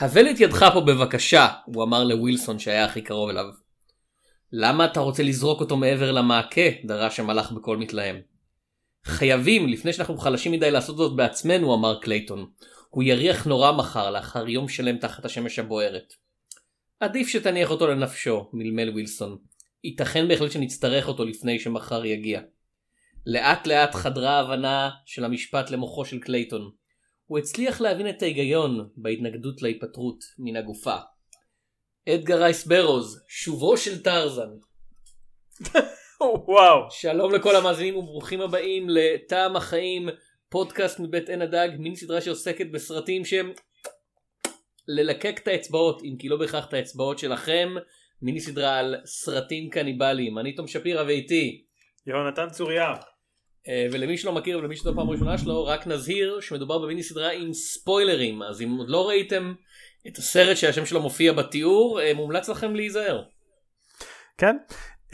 [0.00, 3.44] הבא לי את ידך פה בבקשה, הוא אמר לווילסון שהיה הכי קרוב אליו.
[4.52, 6.60] למה אתה רוצה לזרוק אותו מעבר למעקה?
[6.84, 8.20] דרש המלאך בקול מתלהם.
[9.04, 12.50] חייבים, לפני שאנחנו חלשים מדי לעשות זאת בעצמנו, אמר קלייטון.
[12.90, 16.12] הוא יריח נורא מחר, לאחר יום שלם תחת השמש הבוערת.
[17.00, 19.38] עדיף שתניח אותו לנפשו, מלמל ווילסון.
[19.84, 22.40] ייתכן בהחלט שנצטרך אותו לפני שמחר יגיע.
[23.26, 26.70] לאט לאט חדרה ההבנה של המשפט למוחו של קלייטון.
[27.30, 30.96] הוא הצליח להבין את ההיגיון בהתנגדות להיפטרות מן הגופה.
[32.08, 34.48] אדגר רייס ברוז, שובו של טרזן.
[36.20, 36.90] וואו.
[36.90, 40.08] שלום לכל המאזינים וברוכים הבאים לטעם החיים,
[40.48, 43.52] פודקאסט מבית עין הדג, מין סדרה שעוסקת בסרטים שהם
[44.88, 47.68] ללקק את האצבעות, אם כי לא בהכרח את האצבעות שלכם,
[48.22, 50.38] מיני סדרה על סרטים קניבליים.
[50.38, 51.64] אני תום שפירא ואיתי.
[52.06, 52.94] יהונתן צוריה.
[53.68, 57.52] אה, ולמי שלא מכיר ולמי שזו פעם ראשונה שלו, רק נזהיר שמדובר במיני סדרה עם
[57.52, 59.52] ספוילרים, אז אם עוד לא ראיתם
[60.08, 63.22] את הסרט שהשם שלו מופיע בתיאור, אה, מומלץ לכם להיזהר.
[64.38, 64.56] כן.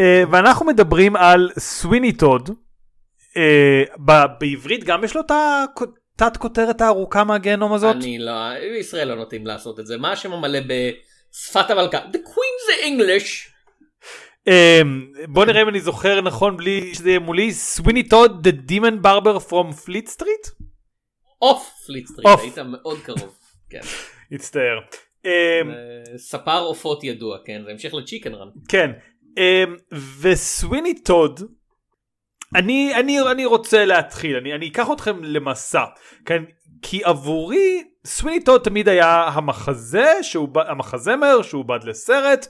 [0.00, 2.50] אה, ואנחנו מדברים על סוויני טוד.
[4.39, 7.97] בעברית גם יש לו את התת כותרת הארוכה מהגיהנום הזאת?
[7.97, 8.33] אני לא,
[8.72, 9.97] בישראל לא נוטים לעשות את זה.
[9.97, 11.98] מה השם המלא בשפת המלכה?
[11.98, 13.56] The Queen זה English.
[14.48, 19.05] Um, בוא נראה אם אני זוכר נכון בלי שזה יהיה מולי סוויני טוד The Demon
[19.06, 20.47] Barber from Fleet Street?
[21.42, 23.39] of Fleet Street היית מאוד קרוב.
[23.70, 23.80] כן.
[24.33, 24.81] מצטער.
[25.27, 25.28] Um,
[26.17, 28.48] ספר עופות ידוע כן זה המשך ל Chicken Run.
[28.69, 28.91] כן
[29.22, 31.41] um, וסוויני טוד
[32.55, 35.84] אני אני אני רוצה להתחיל אני אני אקח אתכם למסע
[36.27, 36.42] כן
[36.83, 42.46] כי עבורי סוויני טוד תמיד היה המחזה שהוא המחזמר שהוא עובד לסרט.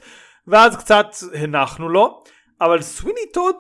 [0.49, 2.23] ואז קצת הנחנו לו,
[2.61, 3.57] אבל סוויני טוד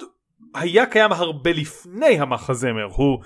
[0.54, 3.18] היה קיים הרבה לפני המחזמר, הוא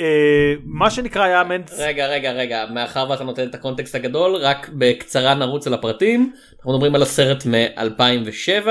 [0.00, 1.70] אה, מה שנקרא היה מנט...
[1.72, 6.32] רגע רגע רגע מאחר ואתה נותן את הקונטקסט הגדול רק בקצרה נרוץ על הפרטים.
[6.56, 8.68] אנחנו מדברים על הסרט מ-2007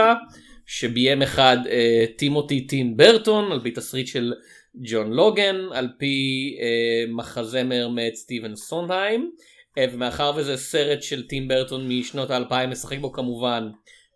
[0.66, 4.34] שביים אחד אה, טימותי טים ברטון על פי תסריט של
[4.75, 6.16] ג'ון לוגן על פי
[6.62, 9.31] אה, מחזמר מאת סטיבן סונדהיים.
[9.78, 13.69] אה, ומאחר וזה סרט של טים ברטון משנות האלפיים משחק בו כמובן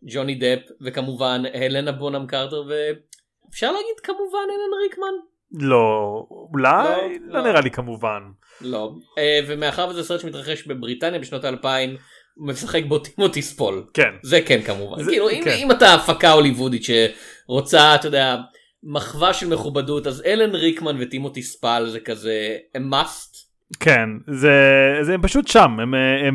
[0.04, 5.14] ג'וני דפ וכמובן הלנה בונאם קרטר ואפשר להגיד כמובן אלן ריקמן?
[5.52, 8.22] לא אולי לא, לא, לא נראה לי כמובן.
[8.62, 11.98] לא אה, ומאחר וזה סרט שמתרחש בבריטניה בשנות האלפיים
[12.38, 13.86] משחק בו טימותי ספול.
[13.94, 14.10] כן.
[14.24, 15.04] זה כן כמובן.
[15.04, 15.34] זה, כאילו כן.
[15.34, 18.38] אם, אם אתה הפקה הוליוודית שרוצה אתה יודע
[18.84, 23.47] מחווה של מכובדות אז אלן ריקמן וטימותי ספל זה כזה הם must.
[23.80, 24.54] כן זה,
[25.02, 25.94] זה הם פשוט שם הם, הם,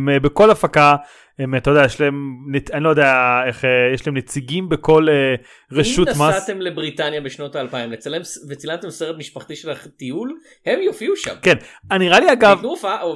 [0.08, 0.96] הם בכל הפקה
[1.38, 2.36] הם, אתה יודע, יש להם,
[2.72, 5.34] אני לא יודע איך, אה, יש להם נציגים בכל אה,
[5.72, 6.20] רשות מס.
[6.20, 11.34] אם נסעתם לבריטניה בשנות האלפיים לצלם וצילמתם סרט משפחתי של הטיול, הם יופיעו שם.
[11.42, 11.54] כן,
[11.92, 12.64] נראה לי אגב...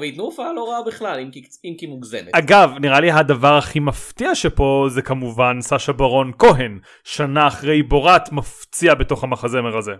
[0.00, 2.28] וייתנו הופעה לא רעה בכלל, אם כי, אם כי מוגזמת.
[2.32, 8.32] אגב, נראה לי הדבר הכי מפתיע שפה זה כמובן סשה ברון כהן, שנה אחרי בורת
[8.32, 9.92] מפציע בתוך המחזמר הזה.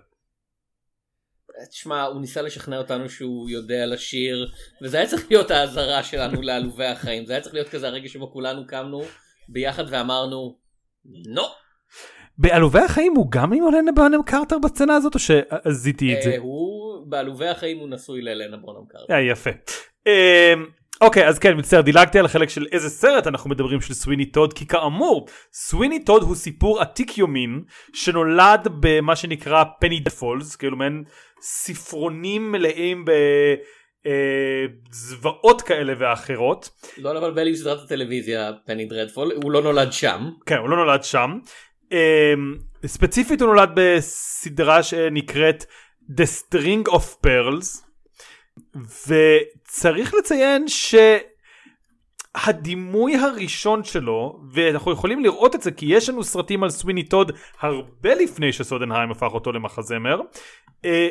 [1.70, 4.50] תשמע הוא ניסה לשכנע אותנו שהוא יודע לשיר
[4.82, 8.32] וזה היה צריך להיות האזהרה שלנו לעלובי החיים זה היה צריך להיות כזה הרגע שבו
[8.32, 9.02] כולנו קמנו
[9.48, 10.56] ביחד ואמרנו
[11.26, 11.52] לא.
[12.38, 16.30] בעלובי החיים הוא גם עם אלנה בונם קרטר בסצנה הזאת או שעזיתי את זה?
[16.30, 19.14] אה, הוא בעלובי החיים הוא נשוי לאלנה בונם קרטר.
[19.14, 19.50] אה, יפה.
[20.06, 20.66] אמ,
[21.00, 24.52] אוקיי אז כן מצטער דילגתי על החלק של איזה סרט אנחנו מדברים של סוויני טוד
[24.52, 27.62] כי כאמור סוויני טוד הוא סיפור עתיק יומין
[27.92, 31.04] שנולד במה שנקרא פני דפולס כאילו מעין
[31.48, 33.04] ספרונים מלאים
[34.04, 36.70] בזוועות אה, כאלה ואחרות.
[36.98, 40.30] לא לבלבל עם סדרת הטלוויזיה פני דרדפול הוא לא נולד שם.
[40.46, 41.38] כן הוא לא נולד שם.
[41.92, 42.34] אה,
[42.86, 45.64] ספציפית הוא נולד בסדרה שנקראת
[46.10, 47.86] The String of Pearls
[49.08, 50.64] וצריך לציין
[52.36, 57.32] שהדימוי הראשון שלו ואנחנו יכולים לראות את זה כי יש לנו סרטים על סוויני טוד
[57.60, 60.20] הרבה לפני שסודנהיים הפך אותו למחזמר
[60.84, 61.08] אה,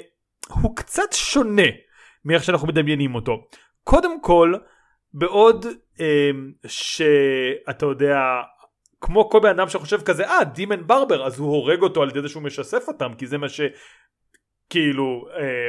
[0.50, 1.68] הוא קצת שונה
[2.26, 3.34] מאיך שאנחנו מדמיינים אותו
[3.84, 4.54] קודם כל
[5.14, 5.66] בעוד
[6.00, 6.30] אה,
[6.68, 8.18] שאתה יודע
[9.02, 12.22] כמו כל בן אדם שחושב כזה אה דימן ברבר אז הוא הורג אותו על ידי
[12.22, 15.68] זה שהוא משסף אותם כי זה מה שכאילו אה,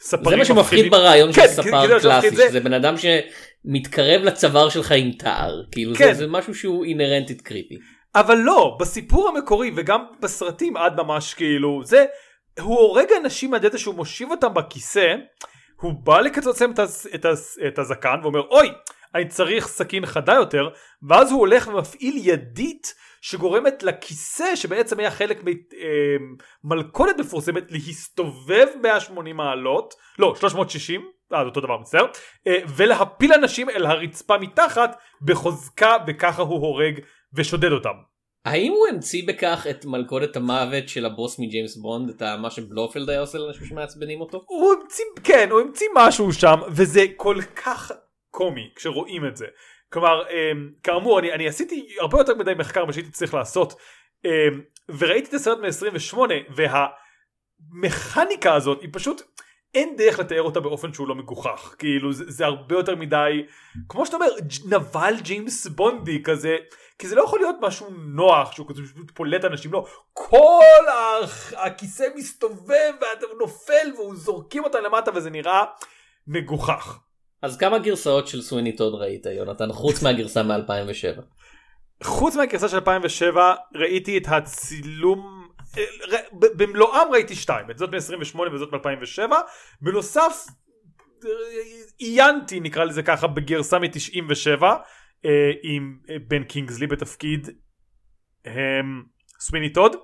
[0.00, 4.92] ספרים זה מה שמפחיד ברעיון כן, של ספר קלאסי שזה בן אדם שמתקרב לצוואר שלך
[4.92, 6.12] עם תער כאילו כן.
[6.12, 7.74] זה, זה משהו שהוא אינרנטית קריפי.
[8.14, 12.04] אבל לא בסיפור המקורי וגם בסרטים עד ממש כאילו זה
[12.60, 15.14] הוא הורג אנשים עד ידי שהוא מושיב אותם בכיסא
[15.80, 16.80] הוא בא לקצץ להם את,
[17.14, 17.26] את,
[17.68, 18.68] את הזקן ואומר אוי
[19.14, 20.68] אני צריך סכין חדה יותר
[21.08, 25.42] ואז הוא הולך ומפעיל ידית שגורמת לכיסא שבעצם היה חלק
[26.64, 31.00] ממלכודת אה, מפורסמת להסתובב 180 מעלות לא 360
[31.32, 32.06] אה, זה אותו דבר מצטער,
[32.46, 37.00] אה, ולהפיל אנשים אל הרצפה מתחת בחוזקה וככה הוא הורג
[37.34, 38.13] ושודד אותם.
[38.44, 43.20] האם הוא המציא בכך את מלכודת המוות של הבוס מג'יימס בונד את מה שבלופלד היה
[43.20, 44.44] עושה לאנשים שמעצבנים אותו?
[44.46, 47.92] הוא המציא, כן, הוא המציא משהו שם וזה כל כך
[48.30, 49.46] קומי כשרואים את זה.
[49.92, 53.74] כלומר, אמ, כאמור, אני, אני עשיתי הרבה יותר מדי מחקר ממה שהייתי צריך לעשות,
[54.24, 54.30] אמ,
[54.98, 56.18] וראיתי את הסרט מ-28,
[57.70, 59.22] והמכניקה הזאת היא פשוט,
[59.74, 61.74] אין דרך לתאר אותה באופן שהוא לא מגוחך.
[61.78, 63.46] כאילו, זה, זה הרבה יותר מדי,
[63.88, 64.26] כמו שאתה אומר,
[64.68, 66.56] נבל ג'יימס בונדי כזה,
[66.98, 69.86] כי זה לא יכול להיות משהו נוח, שהוא כזה פשוט פולט אנשים, לא.
[70.12, 70.84] כל
[71.56, 75.64] הכיסא מסתובב, ואתה נופל, והוא זורקים אותה למטה, וזה נראה
[76.26, 76.98] מגוחך.
[77.42, 81.20] אז כמה גרסאות של סוויני טוד ראית יונתן חוץ מהגרסה מ-2007?
[82.02, 85.48] חוץ מהגרסה של 2007 ראיתי את הצילום
[85.78, 85.84] אה,
[86.56, 89.32] במלואם ראיתי שתיים את זאת מ-28 וזאת מ-2007
[89.80, 90.46] בנוסף
[91.98, 94.76] עיינתי נקרא לזה ככה בגרסה מ-97 אה,
[95.62, 97.48] עם אה, בן קינגסלי בתפקיד
[99.40, 99.96] סוויני טוד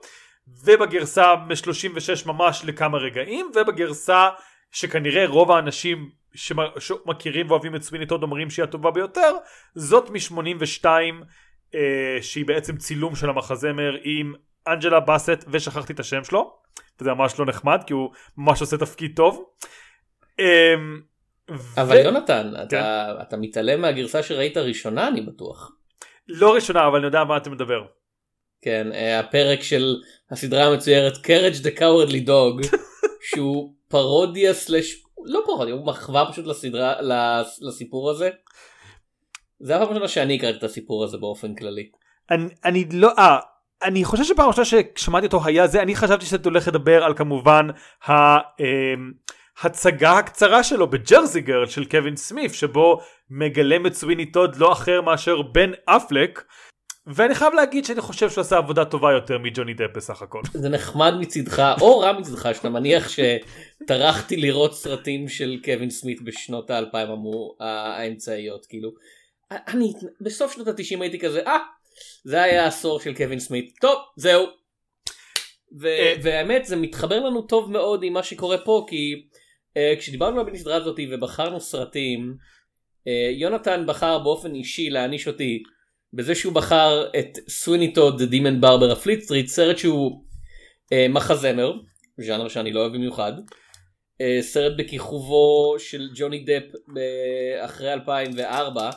[0.64, 4.28] ובגרסה מ-36 ממש לכמה רגעים ובגרסה
[4.72, 9.32] שכנראה רוב האנשים שמכירים ואוהבים את סוויני טוד אומרים שהיא הטובה ביותר
[9.74, 10.84] זאת מ-82
[11.74, 14.34] אה, שהיא בעצם צילום של המחזמר עם
[14.68, 16.56] אנג'לה באסט ושכחתי את השם שלו
[17.00, 19.44] וזה ממש לא נחמד כי הוא ממש עושה תפקיד טוב.
[20.40, 20.74] אה,
[21.76, 22.00] אבל ו...
[22.00, 22.62] יונתן כן.
[22.62, 25.72] אתה, אתה מתעלם מהגרסה שראית ראשונה אני בטוח.
[26.28, 27.82] לא ראשונה אבל אני יודע מה אתה מדבר.
[28.62, 29.96] כן אה, הפרק של
[30.30, 32.60] הסדרה המצוירת Courage the Cowardly Dog
[33.30, 36.94] שהוא פרודיה slash לא פרודיה הוא מחווה פשוט לסדרה
[37.60, 38.30] לסיפור הזה.
[39.60, 41.90] זה הפעם הראשונה שאני הכרתי את הסיפור הזה באופן כללי.
[42.30, 43.38] אני, אני לא אה
[43.82, 47.68] אני חושב שפעם ראשונה ששמעתי אותו היה זה אני חשבתי שאתה הולך לדבר על כמובן
[49.60, 55.00] ההצגה הקצרה שלו בג'רזי גרל של קווין סמיף שבו מגלם את סוויני טוד לא אחר
[55.00, 56.44] מאשר בן אפלק
[57.06, 60.40] ואני חייב להגיד שאני חושב שהוא עשה עבודה טובה יותר מג'וני דפ בסך הכל.
[60.52, 66.70] זה נחמד מצידך או רע מצידך שאתה מניח שטרחתי לראות סרטים של קווין סמית בשנות
[66.70, 67.08] האלפיים
[67.60, 68.90] האמצעיות כאילו.
[69.50, 71.58] אני בסוף שנות התשעים הייתי כזה אה
[72.24, 74.46] זה היה העשור של קווין סמית טוב זהו.
[75.84, 76.14] אה.
[76.22, 79.26] והאמת זה מתחבר לנו טוב מאוד עם מה שקורה פה כי
[79.98, 85.62] כשדיברנו על הסדרה הזאת ובחרנו סרטים uh, יונתן בחר באופן אישי להעניש אותי
[86.12, 90.24] בזה שהוא בחר את סוויני טוד Demon Barber of Fleet Street סרט שהוא
[90.94, 91.72] uh, מחזמר
[92.20, 93.32] ז'אנר שאני לא אוהב במיוחד.
[93.38, 96.74] uh, סרט בכיכובו של ג'וני דפ
[97.64, 98.90] אחרי 2004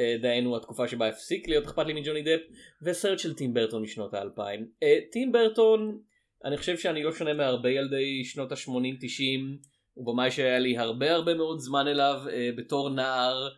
[0.00, 2.40] אה, דהיינו התקופה שבה הפסיק להיות אכפת לי מג'וני דפ
[2.82, 4.68] וסרט של טים ברטון משנות האלפיים.
[4.82, 5.98] אה, טים ברטון
[6.44, 11.34] אני חושב שאני לא שונה מהרבה ילדי שנות ה-80-90 הוא במאי שהיה לי הרבה הרבה
[11.34, 13.48] מאוד זמן אליו אה, בתור נער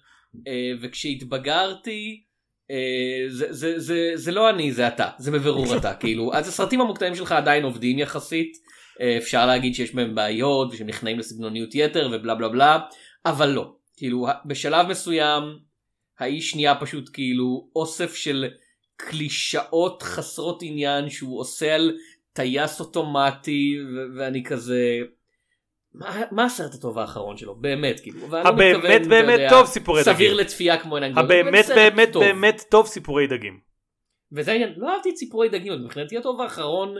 [0.82, 2.22] וכשהתבגרתי
[3.28, 6.34] זה, זה, זה, זה לא אני זה אתה זה בבירור אתה כאילו.
[6.34, 8.52] אז הסרטים המוקטעים שלך עדיין עובדים יחסית.
[9.18, 12.78] אפשר להגיד שיש בהם בעיות ושהם נכנעים לסגנוניות יתר ובלה בלה בלה
[13.26, 13.72] אבל לא.
[13.96, 15.42] כאילו בשלב מסוים
[16.18, 18.48] האיש נהיה פשוט כאילו אוסף של
[18.96, 21.96] קלישאות חסרות עניין שהוא עושה על
[22.32, 25.00] טייס אוטומטי ו- ואני כזה
[25.96, 30.14] מה, מה הסרט הטוב האחרון שלו באמת כאילו הבאמת מתכוון, באמת יודע, טוב סיפורי דגים
[30.14, 32.24] סביר לצפייה כמו עיניים הבאמת באמת טוב.
[32.24, 33.60] באמת טוב סיפורי דגים.
[34.32, 36.94] וזה העניין לא אהבתי את סיפורי דגים מבחינתי הטוב האחרון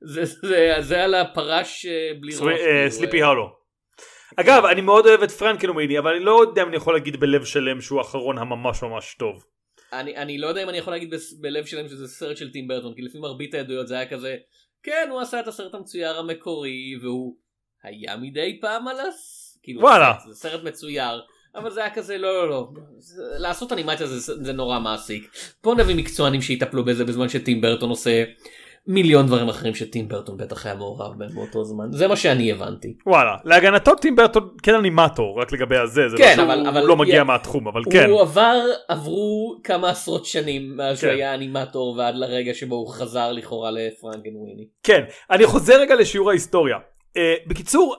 [0.00, 2.60] זה, זה, זה, זה על הפרש אה, בלי ראש.
[2.88, 3.48] סליפי כאילו, הלו.
[4.36, 7.20] אגב אני מאוד אוהב את פרנקל וויני אבל אני לא יודע אם אני יכול להגיד
[7.20, 9.44] בלב שלם שהוא האחרון הממש ממש טוב.
[9.92, 12.94] אני, אני לא יודע אם אני יכול להגיד בלב שלם שזה סרט של טים ברטון
[12.94, 14.36] כי לפי מרבית העדויות זה היה כזה
[14.82, 17.36] כן הוא עשה את הסרט המצויר המקורי והוא
[17.82, 19.38] היה מדי פעם על הס...
[19.62, 21.22] כאילו, וואלה זה סרט מצויר
[21.54, 22.68] אבל זה היה כזה לא לא לא
[23.38, 25.30] לעשות אנימציה זה, זה נורא מעסיק
[25.64, 28.24] בוא נביא מקצוענים שיטפלו בזה בזמן שטים ברטון עושה
[28.86, 32.96] מיליון דברים אחרים שטים ברטון בטח היה מעורב בהם באותו זמן זה מה שאני הבנתי.
[33.06, 36.96] וואלה להגנתו טים ברטון כן אנימטור רק לגבי הזה זה כן, לא אבל, אבל לא
[36.96, 38.10] מגיע yeah, מהתחום אבל כן.
[38.10, 41.06] הוא עבר עברו כמה עשרות שנים מאז כן.
[41.06, 44.66] שהוא היה אנימטור ועד לרגע שבו הוא חזר לכאורה לפרנקן וויני.
[44.82, 46.76] כן אני חוזר רגע לשיעור ההיסטוריה.
[47.18, 47.96] Uh, בקיצור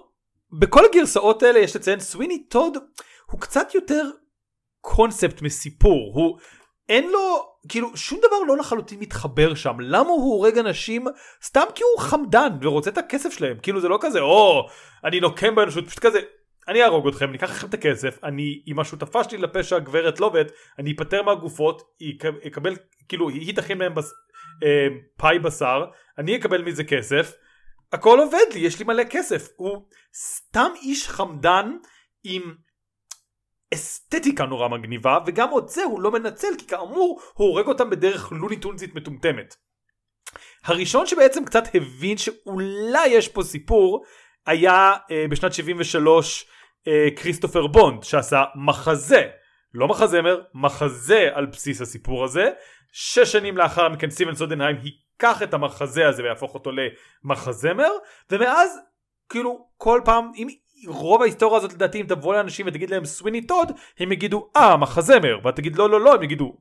[0.59, 2.77] בכל הגרסאות האלה יש לציין סוויני טוד
[3.31, 4.09] הוא קצת יותר
[4.81, 6.11] קונספט מסיפור.
[6.15, 6.37] הוא
[6.89, 9.79] אין לו כאילו שום דבר לא לחלוטין מתחבר שם.
[9.79, 11.05] למה הוא הורג אנשים?
[11.43, 13.57] סתם כי הוא חמדן ורוצה את הכסף שלהם.
[13.61, 14.67] כאילו זה לא כזה או
[15.03, 16.19] אני נוקם באנושות פשוט כזה
[16.67, 20.51] אני אהרוג אתכם אני אקח לכם את הכסף אני עם השותפה שלי לפשע גברת לובט
[20.79, 21.81] אני אפטר מהגופות
[22.43, 22.73] יקבל
[23.09, 24.13] כאילו היא תכין להם בס,
[24.63, 25.85] אה, פאי בשר
[26.17, 27.33] אני אקבל מזה כסף
[27.93, 29.85] הכל עובד לי יש לי מלא כסף הוא
[30.15, 31.77] סתם איש חמדן
[32.23, 32.55] עם
[33.73, 38.31] אסתטיקה נורא מגניבה וגם עוד זה הוא לא מנצל כי כאמור הוא הורג אותם בדרך
[38.31, 39.55] לוני טונזית מטומטמת.
[40.63, 44.05] הראשון שבעצם קצת הבין שאולי יש פה סיפור
[44.45, 46.45] היה אה, בשנת 73
[46.87, 49.29] אה, כריסטופר בונד שעשה מחזה
[49.73, 52.49] לא מחזמר מחזה על בסיס הסיפור הזה
[52.91, 54.77] שש שנים לאחר מכן סטיבן סודנהיים
[55.23, 56.71] ייקח את המחזה הזה ויהפוך אותו
[57.23, 57.91] למחזמר
[58.31, 58.79] ומאז
[59.29, 60.47] כאילו כל פעם אם
[60.87, 65.39] רוב ההיסטוריה הזאת לדעתי אם תבוא לאנשים ותגיד להם סוויני טוד הם יגידו אה מחזמר
[65.43, 66.57] ואת תגיד לא לא לא הם יגידו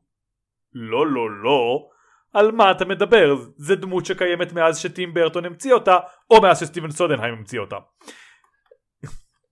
[0.72, 1.88] לא לא לא
[2.32, 5.98] על מה אתה מדבר זה דמות שקיימת מאז שטים ברטון המציא אותה
[6.30, 7.76] או מאז שסטיבן סודנהיים המציא אותה.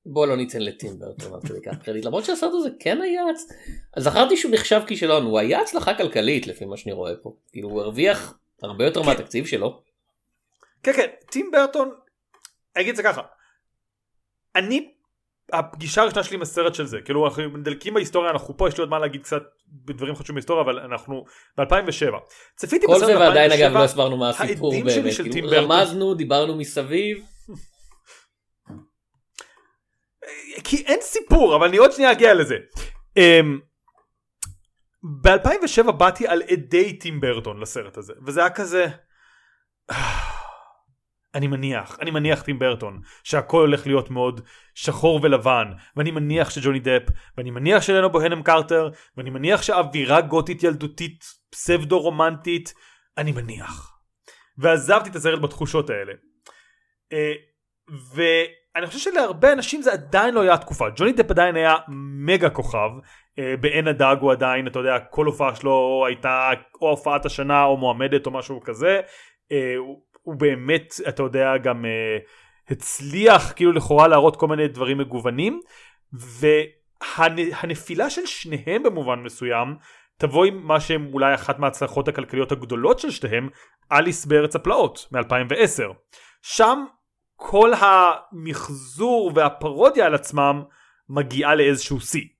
[0.06, 3.22] בוא לא ניתן לטים ברטון עד כדי כך קרדיט למרות שהסרט הזה כן היה
[3.98, 7.80] זכרתי שהוא נחשב כישלון הוא היה הצלחה כלכלית לפי מה שאני רואה פה כאילו הוא
[7.80, 9.82] הרוויח הרבה יותר מהתקציב שלו.
[10.82, 11.94] כן כן טים ברטון
[12.76, 13.22] אני אגיד את זה ככה
[14.56, 14.90] אני
[15.52, 18.80] הפגישה הראשונה שלי עם הסרט של זה כאילו אנחנו מדלקים בהיסטוריה אנחנו פה יש לי
[18.80, 21.24] עוד מה להגיד קצת בדברים חשובים בהיסטוריה אבל אנחנו
[21.58, 22.16] ב-2007
[22.56, 25.48] צפיתי כל בסרט זה ועדיין 2007, אגב לא הסברנו מה הסיפור באמת כאילו.
[25.50, 27.24] רמזנו דיברנו מסביב
[30.64, 32.56] כי אין סיפור אבל אני עוד שנייה אגיע לזה.
[33.16, 33.60] אמ,
[35.02, 38.86] ב-2007 באתי על עדי טים ברטון לסרט הזה וזה היה כזה
[41.34, 44.40] אני מניח אני מניח טים ברטון שהכל הולך להיות מאוד
[44.74, 47.02] שחור ולבן ואני מניח שג'וני דפ
[47.36, 52.74] ואני מניח שלנו בוהנם קרטר ואני מניח שאווירה גותית ילדותית פסבדו רומנטית
[53.18, 54.00] אני מניח
[54.58, 56.12] ועזבתי את הסרט בתחושות האלה.
[57.12, 57.32] אה,
[58.14, 61.74] ואני חושב שלהרבה אנשים זה עדיין לא היה התקופה ג'וני דפ עדיין היה
[62.26, 63.29] מגה כוכב אה,
[63.60, 68.26] בעין הדג הוא עדיין אתה יודע כל הופעה שלו הייתה או הופעת השנה או מועמדת
[68.26, 69.00] או משהו כזה
[69.52, 72.18] אה, הוא, הוא באמת אתה יודע גם אה,
[72.70, 75.60] הצליח כאילו לכאורה להראות כל מיני דברים מגוונים
[76.12, 79.76] והנפילה של שניהם במובן מסוים
[80.18, 83.48] תבוא עם מה שהם אולי אחת מההצלחות הכלכליות הגדולות של שתיהם
[83.92, 85.92] אליס בארץ הפלאות מ-2010
[86.42, 86.84] שם
[87.36, 90.62] כל המחזור והפרודיה על עצמם
[91.08, 92.39] מגיעה לאיזשהו שיא.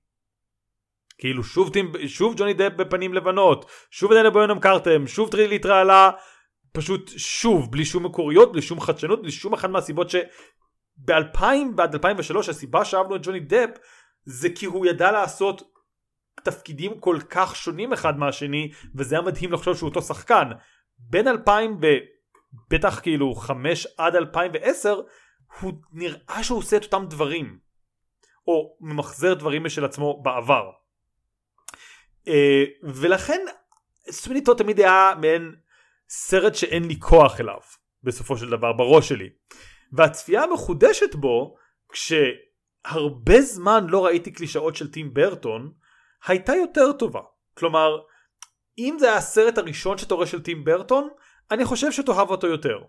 [1.21, 6.11] כאילו שוב, טים, שוב ג'וני דפ בפנים לבנות, שוב דנה בויונם קרטם, שוב טרילית רעלה,
[6.71, 11.43] פשוט שוב, בלי שום מקוריות, בלי שום חדשנות, בלי שום אחת מהסיבות שב-2000
[11.77, 13.69] ועד 2003 הסיבה שאהבנו את ג'וני דפ
[14.25, 15.61] זה כי הוא ידע לעשות
[16.43, 20.49] תפקידים כל כך שונים אחד מהשני וזה היה מדהים לחשוב שהוא אותו שחקן.
[20.99, 21.79] בין 2000
[22.67, 25.01] ובטח כאילו 5 עד 2010
[25.59, 27.59] הוא נראה שהוא עושה את אותם דברים.
[28.47, 30.80] או ממחזר דברים משל עצמו בעבר.
[32.27, 33.41] אה, ולכן
[34.09, 35.55] סוויניטו תמיד היה מעין
[36.09, 37.59] סרט שאין לי כוח אליו
[38.03, 39.29] בסופו של דבר בראש שלי.
[39.93, 41.55] והצפייה המחודשת בו
[41.91, 45.71] כשהרבה זמן לא ראיתי קלישאות של טים ברטון
[46.27, 47.21] הייתה יותר טובה.
[47.53, 47.99] כלומר
[48.77, 51.09] אם זה היה הסרט הראשון שאתה רואה של טים ברטון
[51.51, 52.79] אני חושב שתאהב אותו יותר.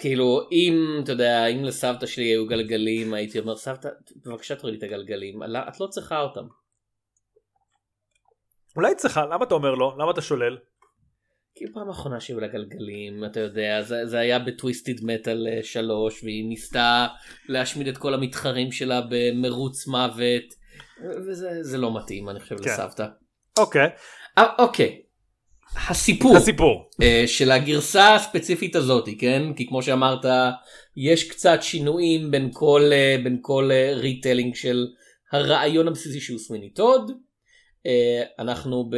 [0.00, 3.88] כאילו אם אתה יודע אם לסבתא שלי היו גלגלים הייתי אומר סבתא
[4.26, 6.46] בבקשה תורידי את הגלגלים את לא צריכה אותם.
[8.76, 10.58] אולי צריכה למה אתה אומר לא למה אתה שולל.
[11.54, 16.48] כאילו פעם אחרונה שהיו לה גלגלים אתה יודע זה, זה היה בטוויסטד מטאל 3 והיא
[16.48, 17.06] ניסתה
[17.48, 20.44] להשמיד את כל המתחרים שלה במרוץ מוות
[21.26, 22.70] וזה זה לא מתאים אני חושב כן.
[22.70, 23.06] לסבתא.
[23.58, 23.88] אוקיי
[24.38, 25.02] אה, אוקיי.
[25.76, 26.90] הסיפור הסיפור.
[27.02, 30.24] אה, של הגרסה הספציפית הזאת כן כי כמו שאמרת
[30.96, 34.86] יש קצת שינויים בין כל אה, בין כל retelling של
[35.32, 37.10] הרעיון הבסיסי שהוא סוויני טוד.
[37.86, 38.90] אה, אנחנו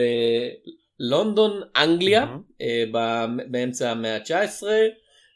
[1.00, 2.26] בלונדון אנגליה.
[2.61, 4.62] אה, ב- באמצע המאה ה-19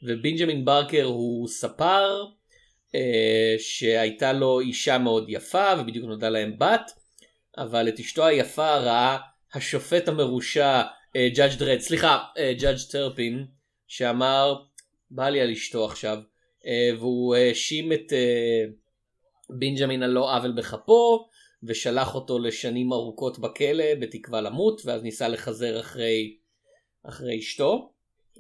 [0.03, 2.25] ובנג'מין ברקר הוא ספר
[2.95, 6.91] אה, שהייתה לו אישה מאוד יפה ובדיוק נולדה להם בת
[7.59, 9.17] אבל את אשתו היפה ראה
[9.55, 10.83] השופט המרושע
[11.35, 12.19] ג'אדג' דרד סליחה
[12.59, 13.47] judge טרפין
[13.87, 14.55] שאמר
[15.11, 16.19] בא לי על אשתו עכשיו
[16.67, 18.65] אה, והוא האשים את אה,
[19.51, 21.29] בנג'מין על לא עוול בכפו
[21.63, 26.37] ושלח אותו לשנים ארוכות בכלא בתקווה למות ואז ניסה לחזר אחרי
[27.03, 27.93] אחרי אשתו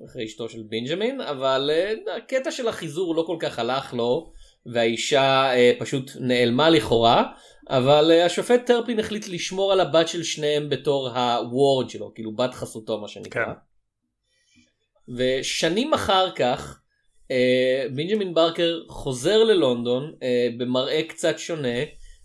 [0.05, 4.33] אחרי אשתו של בנג'מין אבל אה, הקטע של החיזור לא כל כך הלך לו
[4.73, 7.25] והאישה אה, פשוט נעלמה לכאורה
[7.71, 12.55] אבל אה, השופט טרפין החליט לשמור על הבת של שניהם בתור הוורד שלו כאילו בת
[12.55, 13.45] חסותו מה שנקרא.
[13.45, 13.53] כן.
[15.17, 16.81] ושנים אחר כך
[17.31, 21.79] אה, בנג'מין ברקר חוזר ללונדון אה, במראה קצת שונה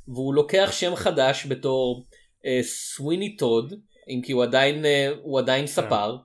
[0.08, 2.06] והוא לוקח שם חדש בתור
[2.46, 3.74] אה, סוויני טוד
[4.10, 6.18] אם כי הוא עדיין אה, הוא עדיין ספר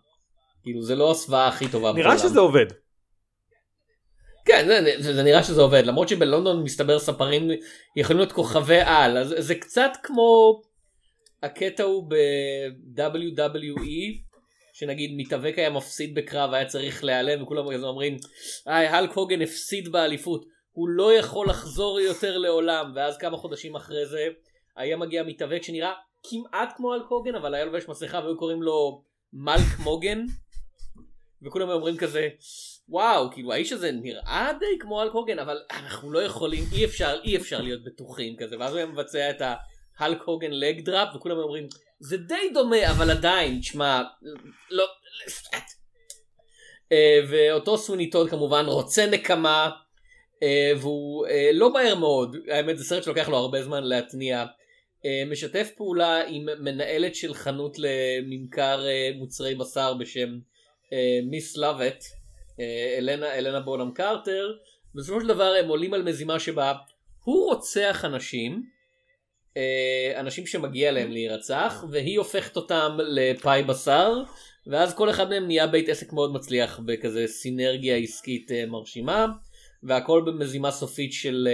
[0.62, 2.66] כאילו זה לא הסוואה הכי טובה נראה שזה עובד.
[4.46, 7.48] כן, זה, זה, זה נראה שזה עובד, למרות שבלונדון מסתבר ספרים
[7.96, 10.60] יכולים להיות כוכבי על, אז זה קצת כמו
[11.42, 14.22] הקטע הוא ב-WWE,
[14.72, 18.16] שנגיד מתאבק היה מפסיד בקרב, היה צריך להיעלם, וכולם כזה אומרים,
[18.66, 24.06] היי, הלק הוגן הפסיד באליפות, הוא לא יכול לחזור יותר לעולם, ואז כמה חודשים אחרי
[24.06, 24.26] זה,
[24.76, 29.02] היה מגיע מתאבק שנראה כמעט כמו הלק הוגן, אבל היה לובש מסכה והיו קוראים לו
[29.32, 30.24] מלק מוגן,
[31.42, 32.28] וכולם אומרים כזה,
[32.88, 37.20] וואו, כאילו האיש הזה נראה די כמו הלק הוגן, אבל אנחנו לא יכולים, אי אפשר,
[37.24, 39.42] אי אפשר להיות בטוחים כזה, ואז הוא היה מבצע את
[39.98, 41.68] ההלק הוגן leg drop, וכולם אומרים,
[42.00, 44.02] זה די דומה, אבל עדיין, תשמע,
[44.70, 44.86] לא,
[46.92, 49.70] אה, ואותו סוויני טוד כמובן רוצה נקמה,
[50.42, 54.44] אה, והוא אה, לא מהר מאוד, האמת זה סרט שלוקח לו הרבה זמן להתניע,
[55.30, 58.84] משתף פעולה עם מנהלת של חנות לממכר
[59.18, 60.28] מוצרי בשר בשם
[61.30, 62.04] מיס לאבט,
[62.98, 64.52] אלנה, אלנה בונם קרטר,
[64.94, 66.72] בסופו של דבר הם עולים על מזימה שבה
[67.24, 68.62] הוא רוצח אנשים,
[70.16, 74.12] אנשים שמגיע להם להירצח, והיא הופכת אותם לפאי בשר,
[74.66, 79.26] ואז כל אחד מהם נהיה בית עסק מאוד מצליח בכזה סינרגיה עסקית מרשימה.
[79.82, 81.48] והכל במזימה סופית של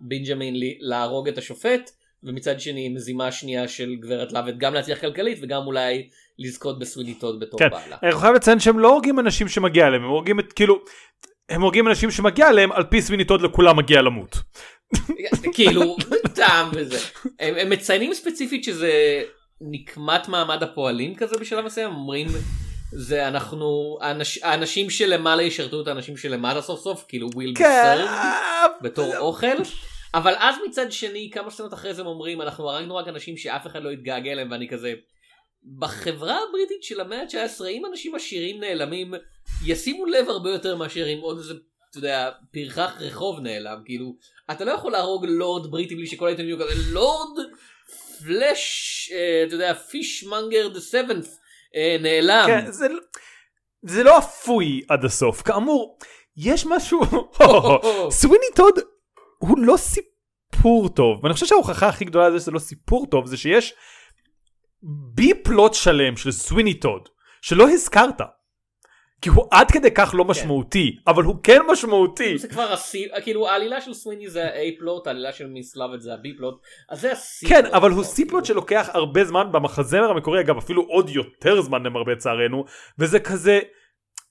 [0.00, 1.90] בנג'מין להרוג את השופט
[2.24, 6.08] ומצד שני מזימה שנייה של גברת לאבט גם להצליח כלכלית וגם אולי
[6.38, 7.68] לזכות בסוויני טוד בתור כן.
[7.70, 7.96] בעלה.
[8.02, 10.80] אני חייב לציין שהם לא הורגים אנשים שמגיע להם הם הורגים את כאילו
[11.48, 14.36] הם הורגים אנשים שמגיע להם על פי סוויני טוד לכולם מגיע למות.
[15.54, 15.96] כאילו
[16.34, 16.98] טעם וזה
[17.40, 19.22] הם, הם מציינים ספציפית שזה
[19.60, 22.26] נקמת מעמד הפועלים כזה בשלב מסוים אומרים
[22.92, 28.04] זה אנחנו האנש, האנשים שלמעלה ישרתו את האנשים שלמעלה סוף סוף כאילו וויל כן,
[28.82, 29.46] בתור אוכל
[30.14, 33.66] אבל אז מצד שני כמה שנות אחרי זה הם אומרים אנחנו הרגנו רק אנשים שאף
[33.66, 34.94] אחד לא יתגעגע אליהם ואני כזה
[35.78, 39.14] בחברה הבריטית של המאה ה-19 אם אנשים עשירים נעלמים
[39.64, 41.54] ישימו לב הרבה יותר מאשר אם עוד איזה
[41.90, 44.16] אתה יודע פרחח רחוב נעלם כאילו
[44.50, 47.38] אתה לא יכול להרוג לורד בריטי בלי שכל העיתונים יהיו כזה לורד
[48.24, 51.40] פלאש אה, אתה יודע פיש מנגר דה סבנס
[51.76, 52.44] אה, נעלם.
[52.46, 53.00] כן, זה, לא-
[53.82, 55.42] זה לא אפוי עד הסוף.
[55.42, 55.98] כאמור,
[56.36, 57.00] יש משהו...
[58.20, 58.78] סוויני טוד
[59.38, 61.24] הוא לא סיפור טוב.
[61.24, 63.74] ואני חושב שההוכחה הכי גדולה לזה שזה לא סיפור טוב זה שיש
[65.14, 67.08] בי פלוט שלם של סוויני טוד
[67.42, 68.20] שלא הזכרת.
[69.22, 70.30] כי הוא עד כדי כך לא כן.
[70.30, 71.10] משמעותי, כן.
[71.10, 72.38] אבל הוא כן משמעותי.
[72.38, 76.12] זה כבר השיא, כאילו העלילה של סוויני זה ה-A פלוט, העלילה של מיס לאבד זה
[76.12, 76.54] ה-B פלוט,
[76.90, 77.48] אז זה השיא.
[77.48, 78.44] כן, אבל הוא C פלוט כאילו.
[78.44, 82.64] שלוקח הרבה זמן במחזמר המקורי, אגב אפילו עוד יותר זמן למרבה צערנו,
[82.98, 83.60] וזה כזה,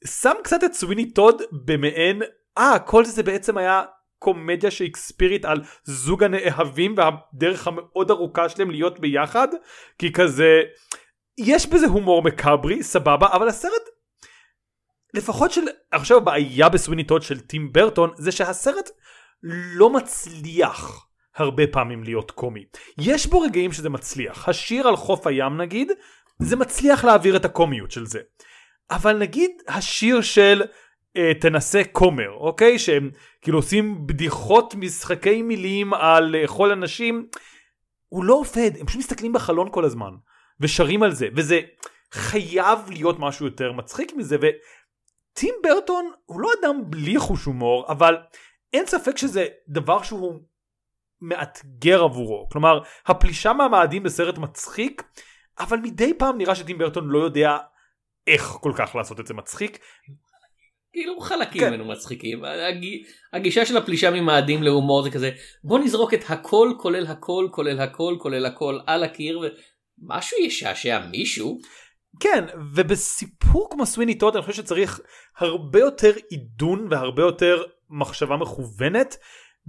[0.05, 2.21] שם קצת את סוויני טוד במעין,
[2.57, 3.83] אה, כל זה בעצם היה
[4.19, 9.47] קומדיה שייקספירית על זוג הנאהבים והדרך המאוד ארוכה שלהם להיות ביחד,
[9.99, 10.61] כי כזה,
[11.37, 13.83] יש בזה הומור מקאברי, סבבה, אבל הסרט
[15.13, 18.89] לפחות של עכשיו הבעיה בסוויני טוד של טים ברטון זה שהסרט
[19.43, 22.65] לא מצליח הרבה פעמים להיות קומי.
[22.97, 24.49] יש בו רגעים שזה מצליח.
[24.49, 25.91] השיר על חוף הים נגיד,
[26.39, 28.19] זה מצליח להעביר את הקומיות של זה.
[28.91, 30.63] אבל נגיד השיר של
[31.41, 32.79] תנסה כומר, אוקיי?
[32.79, 37.27] שהם כאילו עושים בדיחות משחקי מילים על לאכול אנשים,
[38.09, 40.11] הוא לא עובד, הם פשוט מסתכלים בחלון כל הזמן
[40.59, 41.59] ושרים על זה, וזה
[42.11, 44.37] חייב להיות משהו יותר מצחיק מזה,
[45.33, 48.17] טים ברטון הוא לא אדם בלי חוש הומור אבל
[48.73, 50.39] אין ספק שזה דבר שהוא
[51.21, 55.03] מאתגר עבורו כלומר הפלישה מהמאדים בסרט מצחיק
[55.59, 57.57] אבל מדי פעם נראה שטים ברטון לא יודע
[58.27, 59.79] איך כל כך לעשות את זה מצחיק.
[60.97, 61.69] כאילו חלקים כן.
[61.69, 62.41] ממנו מצחיקים
[63.33, 65.31] הגישה של הפלישה ממאדים להומור זה כזה
[65.63, 71.59] בוא נזרוק את הכל כולל הכל כולל הכל כולל הכל על הקיר ומשהו ישעשע מישהו.
[72.19, 74.99] כן, ובסיפור כמו סוויני טוד אני חושב שצריך
[75.37, 79.17] הרבה יותר עידון והרבה יותר מחשבה מכוונת,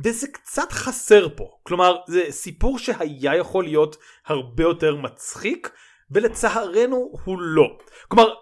[0.05, 1.45] וזה קצת חסר פה.
[1.63, 5.71] כלומר, זה סיפור שהיה יכול להיות הרבה יותר מצחיק,
[6.11, 7.79] ולצערנו הוא לא.
[8.09, 8.35] כלומר,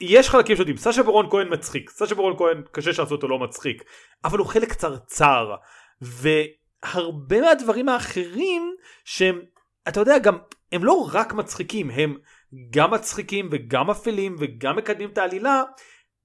[0.00, 3.84] יש חלקים שיודעים, סשה ברון כהן מצחיק, סשה ברון כהן קשה שעשו אותו לא מצחיק,
[4.24, 5.54] אבל הוא חלק קצרצר,
[6.02, 9.40] והרבה מהדברים האחרים שהם,
[9.88, 10.38] אתה יודע, גם,
[10.72, 12.16] הם לא רק מצחיקים, הם
[12.70, 15.62] גם מצחיקים וגם אפלים וגם מקדמים את העלילה,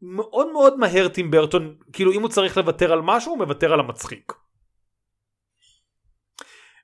[0.01, 3.79] מאוד מאוד מהר טים ברטון, כאילו אם הוא צריך לוותר על משהו, הוא מוותר על
[3.79, 4.34] המצחיק.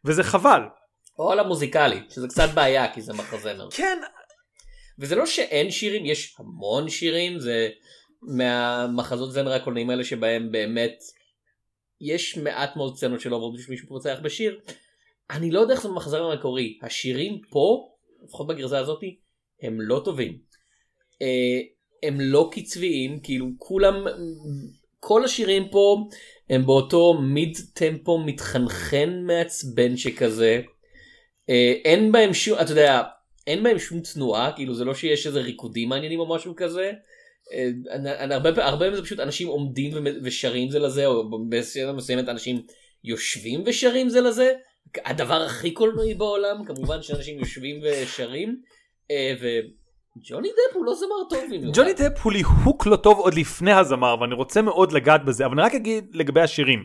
[0.06, 0.62] וזה חבל.
[1.19, 3.69] או על המוזיקלי, שזה קצת בעיה כי זה מחזמר.
[3.71, 3.97] כן.
[5.00, 7.70] וזה לא שאין שירים, יש המון שירים, זה
[8.22, 11.00] מהמחזות זמר הקולנועים האלה שבהם באמת
[12.02, 14.60] יש מעט מאוד סצנות שלא עוברות בשביל מישהו פוצח בשיר.
[15.30, 17.90] אני לא יודע איך זה במחזמר המקורי, השירים פה,
[18.24, 19.20] לפחות בגרזה הזאתי,
[19.62, 20.38] הם לא טובים.
[21.22, 21.60] אה,
[22.04, 24.06] הם לא קצביים, כאילו כולם,
[25.00, 26.08] כל השירים פה
[26.50, 30.62] הם באותו מיד טמפו מתחנחן מעצבן שכזה.
[31.50, 33.04] אה, אין בהם שום, אתה יודע,
[33.48, 36.92] אין בהם שום תנועה, כאילו זה לא שיש איזה ריקודים מעניינים או משהו כזה.
[37.54, 42.62] אה, הרבה פעמים זה פשוט אנשים עומדים ושרים זה לזה, או בסדר מסוימת אנשים
[43.04, 44.54] יושבים ושרים זה לזה.
[45.06, 48.62] הדבר הכי קולנועי בעולם, כמובן שאנשים יושבים ושרים.
[49.12, 51.74] אה, וג'וני דפ הוא לא זמר טוב.
[51.74, 55.60] ג'וני דפ הוא ליהוק לא טוב עוד לפני הזמר, ואני רוצה מאוד לגעת בזה, אבל
[55.60, 56.84] אני רק אגיד לגבי השירים.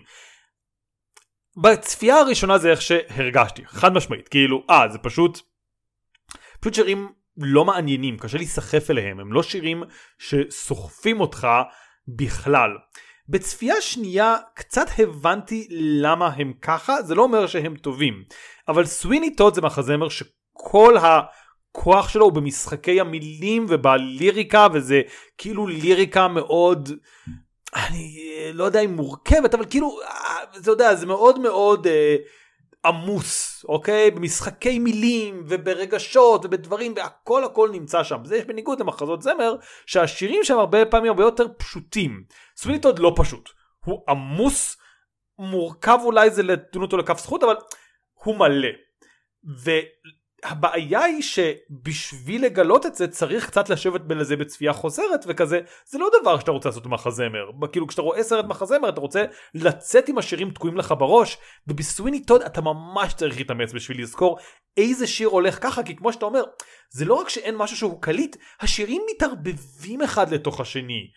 [1.62, 5.38] בצפייה הראשונה זה איך שהרגשתי, חד משמעית, כאילו, אה, זה פשוט,
[6.62, 9.82] פשוט שירים לא מעניינים, קשה להיסחף אליהם, הם לא שירים
[10.18, 11.48] שסוחפים אותך
[12.08, 12.70] בכלל.
[13.28, 18.24] בצפייה שנייה קצת הבנתי למה הם ככה, זה לא אומר שהם טובים,
[18.68, 25.00] אבל סוויני טוד זה מחזמר שכל הכוח שלו הוא במשחקי המילים ובליריקה, וזה
[25.38, 26.88] כאילו ליריקה מאוד
[27.76, 28.18] אני
[28.52, 29.98] לא יודע אם מורכבת אבל כאילו
[30.60, 32.16] אתה יודע זה מאוד מאוד אה,
[32.84, 34.10] עמוס אוקיי?
[34.10, 38.24] במשחקי מילים וברגשות ובדברים והכל הכל נמצא שם.
[38.24, 42.24] זה בניגוד למחזות זמר שהשירים שם הרבה פעמים הרבה יותר פשוטים.
[42.56, 43.50] סוויניטוד לא פשוט.
[43.84, 44.76] הוא עמוס
[45.38, 47.56] מורכב אולי זה לדון אותו לכף זכות אבל
[48.14, 48.68] הוא מלא.
[50.44, 56.08] הבעיה היא שבשביל לגלות את זה צריך קצת לשבת בלזה בצפייה חוזרת וכזה זה לא
[56.20, 59.24] דבר שאתה רוצה לעשות במחזמר כאילו כשאתה רואה סרט מחזמר אתה רוצה
[59.54, 64.38] לצאת עם השירים תקועים לך בראש ובסוויני טוד אתה ממש צריך להתאמץ בשביל לזכור
[64.76, 66.42] איזה שיר הולך ככה כי כמו שאתה אומר
[66.90, 71.10] זה לא רק שאין משהו שהוא קליט השירים מתערבבים אחד לתוך השני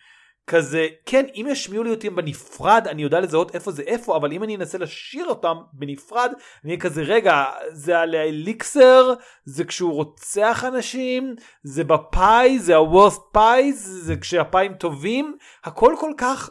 [0.46, 4.42] כזה כן אם ישמיעו לי אותם בנפרד אני יודע לזהות איפה זה איפה אבל אם
[4.42, 6.32] אני אנסה לשיר אותם בנפרד
[6.64, 13.20] אני אהיה כזה רגע זה על האליקסר זה כשהוא רוצח אנשים זה בפאי זה הוורסט
[13.32, 16.50] פאי זה כשהפאים טובים הכל כל כך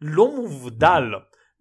[0.00, 1.04] לא מובדל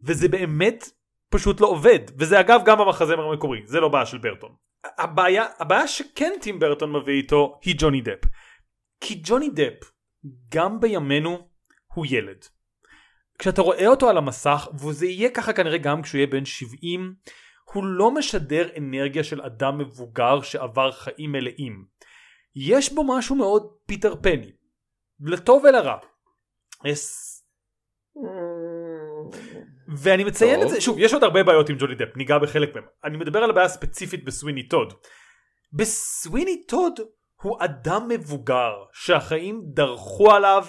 [0.04, 0.90] וזה באמת
[1.30, 2.00] פשוט לא עובד.
[2.18, 4.56] וזה אגב גם במחזמר המקורי זה לא בעיה של ברטון.
[4.98, 8.20] הבעיה הבעיה שכן טים ברטון מביא איתו היא ג'וני דפ.
[9.02, 9.92] כי ג'וני דפ
[10.54, 11.48] גם בימינו
[11.96, 12.46] הוא ילד.
[13.40, 17.16] כשאתה רואה אותו על המסך, וזה יהיה ככה כנראה גם כשהוא יהיה בן 70,
[17.74, 21.86] הוא לא משדר אנרגיה של אדם מבוגר שעבר חיים מלאים.
[22.56, 24.52] יש בו משהו מאוד פיטר פני,
[25.20, 25.98] לטוב ולרע.
[26.86, 27.02] יש...
[29.98, 30.64] ואני מציין טוב.
[30.64, 32.84] את זה, שוב, יש עוד הרבה בעיות עם ג'וני דפ, ניגע בחלק מהם.
[33.04, 34.94] אני מדבר על הבעיה הספציפית בסוויני טוד.
[35.74, 37.00] בסוויני טוד
[37.42, 40.66] הוא אדם מבוגר שהחיים דרכו עליו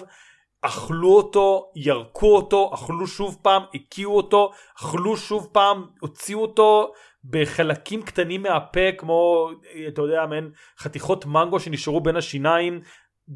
[0.67, 6.93] אכלו אותו, ירקו אותו, אכלו שוב פעם, הקיאו אותו, אכלו שוב פעם, הוציאו אותו
[7.25, 9.51] בחלקים קטנים מהפה כמו,
[9.89, 12.81] אתה יודע, מעין חתיכות מנגו שנשארו בין השיניים,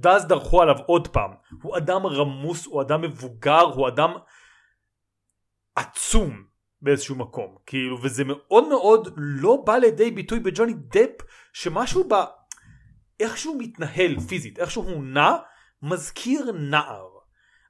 [0.03, 1.31] ואז דרכו עליו עוד פעם.
[1.63, 4.13] הוא אדם רמוס, הוא אדם מבוגר, הוא אדם
[5.77, 6.45] עצום
[6.83, 7.57] באיזשהו מקום.
[7.67, 11.11] כאילו, וזה מאוד מאוד לא בא לידי ביטוי בג'וני דפ,
[11.53, 12.15] שמשהו ב...
[13.21, 15.37] איך שהוא מתנהל פיזית, איך שהוא נע,
[15.83, 17.10] מזכיר נער.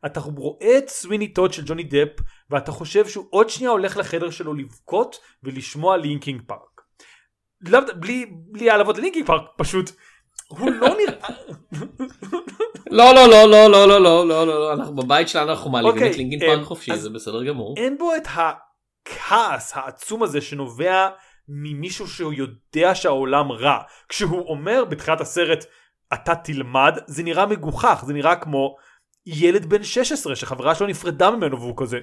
[0.07, 2.09] אתה רואה את סוויני טוד של ג'וני דפ
[2.51, 6.81] ואתה חושב שהוא עוד שנייה הולך לחדר שלו לבכות ולשמוע לינקין פארק.
[7.61, 9.91] לא, בלי, בלי העלבות לינקין פארק פשוט
[10.49, 11.29] הוא לא נראה.
[12.91, 16.17] לא לא לא לא לא לא לא לא לא אנחנו בבית שלנו אנחנו מעליבים את
[16.17, 17.75] לינקין פארק חופשי זה בסדר גמור.
[17.77, 21.09] אין בו את הכעס העצום הזה שנובע
[21.49, 25.65] ממישהו שהוא יודע שהעולם רע כשהוא אומר בתחילת הסרט
[26.15, 28.77] אתה תלמד זה נראה מגוחך זה נראה כמו
[29.27, 31.99] ילד בן 16 שחברה שלו נפרדה ממנו והוא כזה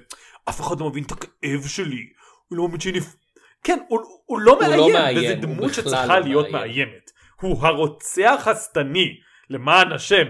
[0.49, 2.03] אף אחד לא מבין את הכאב שלי
[2.47, 3.15] הוא לא מבין שהיא נפ...
[3.63, 6.87] כן הוא, הוא לא הוא מאיים לא מאיים וזה דמות שצריכה לא להיות מאיים.
[6.87, 7.11] מאיימת.
[7.41, 9.07] הוא הרוצח השטני
[9.49, 10.25] למען השם.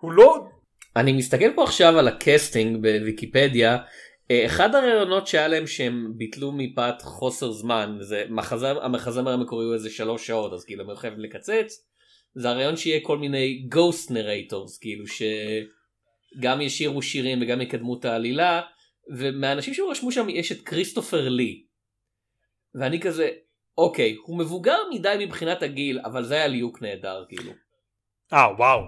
[0.00, 0.46] הוא לא
[0.96, 3.78] אני מסתכל פה עכשיו על הקסטינג בוויקיפדיה.
[4.30, 9.74] אה, אחד הרעיונות שהיה להם שהם ביטלו מפאת חוסר זמן זה מחזמר המחזמר המקורי הוא
[9.74, 11.86] איזה שלוש שעות אז כאילו הם חייבים לקצץ
[12.34, 15.22] זה הרעיון שיהיה כל מיני ghost narrators כאילו ש...
[16.40, 18.62] גם ישירו שירים וגם יקדמו את העלילה
[19.16, 21.64] ומהאנשים שרשמו שם יש את כריסטופר לי.
[22.74, 23.30] ואני כזה
[23.78, 27.52] אוקיי הוא מבוגר מדי מבחינת הגיל אבל זה היה ליהוק נהדר כאילו.
[28.32, 28.80] אה וואו.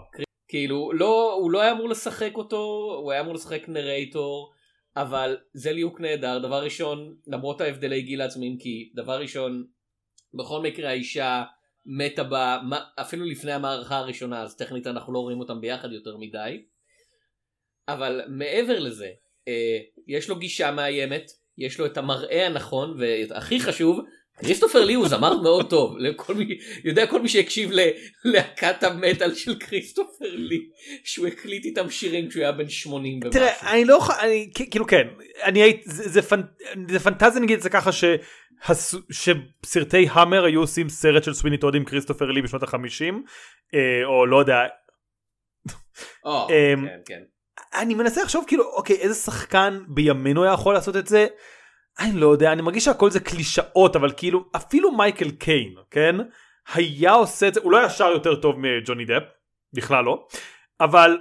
[0.49, 2.57] כאילו לא הוא לא היה אמור לשחק אותו
[3.03, 4.53] הוא היה אמור לשחק narrator
[4.97, 9.67] אבל זה ליהוק נהדר דבר ראשון למרות ההבדלי גיל העצומים כי דבר ראשון
[10.35, 11.45] בכל מקרה האישה
[11.87, 12.59] מתה בה
[13.01, 16.65] אפילו לפני המערכה הראשונה אז טכנית אנחנו לא רואים אותם ביחד יותר מדי.
[17.89, 19.11] אבל מעבר לזה,
[19.49, 24.01] אה, יש לו גישה מאיימת, יש לו את המראה הנכון, והכי חשוב,
[24.37, 27.71] כריסטופר לי הוא זמר מאוד טוב, לכל מי, יודע כל מי שהקשיב
[28.25, 30.69] ללהקת המטאל של כריסטופר לי,
[31.05, 33.31] שהוא הקליט איתם שירים כשהוא היה בן 80 ומשהו.
[33.31, 35.09] תראה, אני לא אני, כאילו כן,
[35.43, 36.41] אני הייתי, זה, זה, פנ,
[36.89, 38.05] זה פנטזיה נגיד את זה ככה ש...
[38.65, 38.95] הס...
[39.11, 43.25] שסרטי המר היו עושים סרט של סוויני טוד עם כריסטופר לי בשנות החמישים,
[43.75, 44.59] אה, או לא יודע.
[46.25, 47.23] או, אמ, כן, כן.
[47.75, 51.27] אני מנסה לחשוב כאילו אוקיי איזה שחקן בימינו יכול לעשות את זה.
[51.99, 56.17] אני לא יודע אני מרגיש שהכל זה קלישאות אבל כאילו אפילו מייקל קיין כן
[56.75, 59.23] היה עושה את זה הוא לא היה שר יותר טוב מג'וני דפ
[59.73, 60.27] בכלל לא
[60.81, 61.19] אבל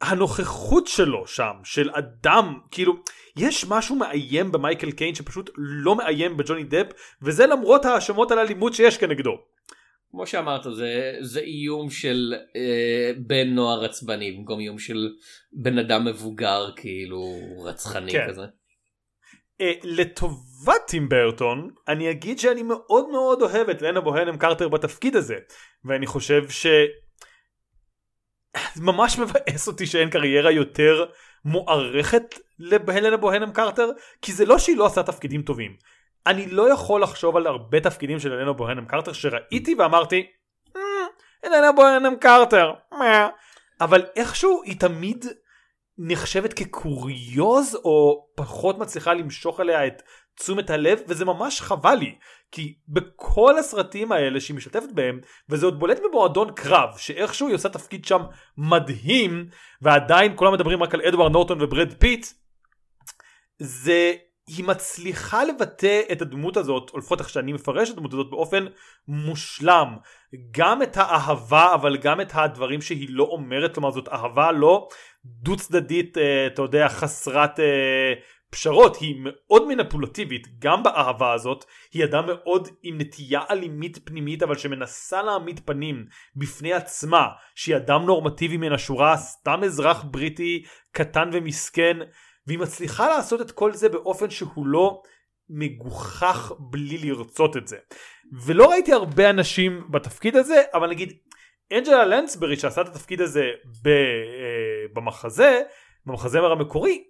[0.00, 2.94] הנוכחות שלו שם של אדם כאילו
[3.36, 6.86] יש משהו מאיים במייקל קיין שפשוט לא מאיים בג'וני דפ
[7.22, 9.38] וזה למרות ההאשמות על אלימות שיש כנגדו.
[10.14, 15.12] כמו שאמרת זה זה איום של אה, בן נוער עצבני במקום איום של
[15.52, 17.22] בן אדם מבוגר כאילו
[17.64, 18.26] רצחני כן.
[18.28, 18.42] כזה.
[19.60, 25.16] אה, לטובת טים ברטון אני אגיד שאני מאוד מאוד אוהב את לנה בוהנם קרטר בתפקיד
[25.16, 25.36] הזה
[25.84, 26.66] ואני חושב ש...
[28.76, 31.04] ממש מבאס אותי שאין קריירה יותר
[31.44, 33.90] מוערכת להלנה בוהנם קרטר
[34.22, 35.76] כי זה לא שהיא לא עושה תפקידים טובים
[36.26, 40.26] אני לא יכול לחשוב על הרבה תפקידים של אלנה בוהנם קרטר שראיתי ואמרתי
[41.44, 42.72] אלנה בוהנם קרטר
[43.80, 45.26] אבל איכשהו היא תמיד
[45.98, 50.02] נחשבת כקוריוז או פחות מצליחה למשוך אליה את
[50.34, 52.14] תשומת הלב וזה ממש חבל לי
[52.52, 57.68] כי בכל הסרטים האלה שהיא משתתפת בהם וזה עוד בולט במועדון קרב שאיכשהו היא עושה
[57.68, 58.22] תפקיד שם
[58.58, 59.48] מדהים
[59.82, 62.26] ועדיין כולם מדברים רק על אדוארד נורטון וברד פיט
[63.58, 64.12] זה
[64.46, 68.66] היא מצליחה לבטא את הדמות הזאת, או לפחות איך שאני מפרש את הדמות הזאת באופן
[69.08, 69.96] מושלם.
[70.50, 74.88] גם את האהבה, אבל גם את הדברים שהיא לא אומרת, כלומר זאת אהבה לא
[75.24, 78.12] דו צדדית, אה, אתה יודע, חסרת אה,
[78.50, 84.58] פשרות, היא מאוד מנפולטיבית, גם באהבה הזאת, היא אדם מאוד עם נטייה אלימית פנימית, אבל
[84.58, 91.96] שמנסה להעמיד פנים בפני עצמה, שהיא אדם נורמטיבי מן השורה, סתם אזרח בריטי קטן ומסכן.
[92.46, 95.02] והיא מצליחה לעשות את כל זה באופן שהוא לא
[95.50, 97.76] מגוחך בלי לרצות את זה.
[98.46, 101.12] ולא ראיתי הרבה אנשים בתפקיד הזה, אבל נגיד
[101.72, 103.44] אנג'לה לנסברי שעשה את התפקיד הזה
[103.82, 103.92] ב, אה,
[104.92, 105.62] במחזה,
[106.06, 107.04] במחזמר המקורי,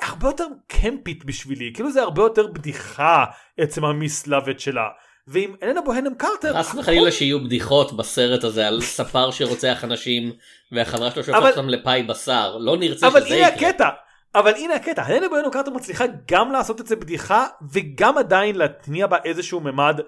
[0.00, 3.24] הרבה יותר קמפית בשבילי, כאילו זה הרבה יותר בדיחה
[3.58, 4.88] עצם המסלוות שלה.
[5.28, 6.62] ואם איננה בוהנם קרטר...
[6.62, 10.32] חס וחלילה שיהיו בדיחות בסרט הזה על ספר שרוצח אנשים
[10.72, 13.28] והחברה שלו שהופכת אותם לפאי בשר, לא נרצה שזה יקרה.
[13.28, 13.88] אבל הנה הקטע,
[14.34, 19.06] אבל הנה הקטע, הלנה בוינו קרטר מצליחה גם לעשות את זה בדיחה וגם עדיין להתניע
[19.06, 20.00] בה איזשהו ממד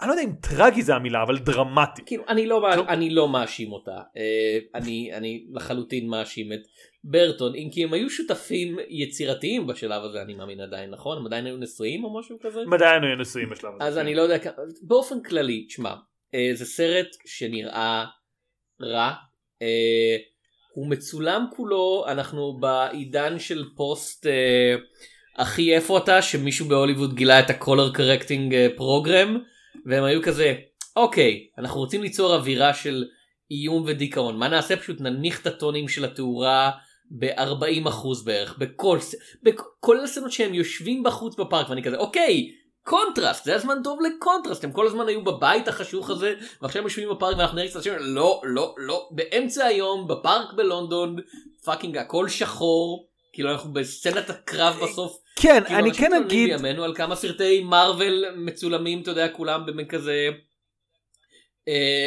[0.00, 2.02] אני לא יודע אם טרגי זה המילה אבל דרמטי.
[2.06, 2.88] כאילו אני לא, כל...
[2.88, 6.60] אני לא מאשים אותה אה, אני, אני לחלוטין מאשים את
[7.04, 11.46] ברטון אם כי הם היו שותפים יצירתיים בשלב הזה אני מאמין עדיין נכון הם עדיין
[11.46, 12.60] היו נשואים או משהו כזה?
[12.60, 13.84] הם עדיין היו נשואים בשלב הזה.
[13.84, 13.98] אז.
[13.98, 14.50] אני לא יודע
[14.82, 15.94] באופן כללי תשמע
[16.34, 18.04] אה, זה סרט שנראה
[18.82, 19.12] רע.
[19.62, 20.16] אה,
[20.78, 24.74] הוא מצולם כולו אנחנו בעידן של פוסט אה,
[25.36, 26.22] אחי איפה אתה?
[26.22, 28.66] שמישהו בהוליווד גילה את ה-color correcting אה,
[29.86, 30.54] והם היו כזה
[30.96, 33.04] אוקיי אנחנו רוצים ליצור אווירה של
[33.50, 34.36] איום ודיכאון.
[34.36, 34.76] מה נעשה?
[34.76, 36.70] פשוט נניח את הטונים של התאורה
[37.10, 38.98] ב-40% בערך בכל
[39.42, 42.50] בכל הסצנות שהם יושבים בחוץ בפארק ואני כזה אוקיי
[42.88, 44.64] קונטרסט זה הזמן טוב לקונטרסט.
[44.64, 47.94] הם כל הזמן היו בבית החשוך הזה ועכשיו הם יושבים בפארק ואנחנו נראה קצת שם
[48.00, 49.08] לא לא לא.
[49.10, 51.16] באמצע היום בפארק בלונדון
[51.64, 53.08] fucking הכל שחור.
[53.32, 55.18] כאילו אנחנו בסצנת הקרב בסוף.
[55.36, 59.88] כן כאילו אני כן אגיד בימינו על כמה סרטי מארוול מצולמים אתה יודע כולם באמת
[59.88, 60.28] כזה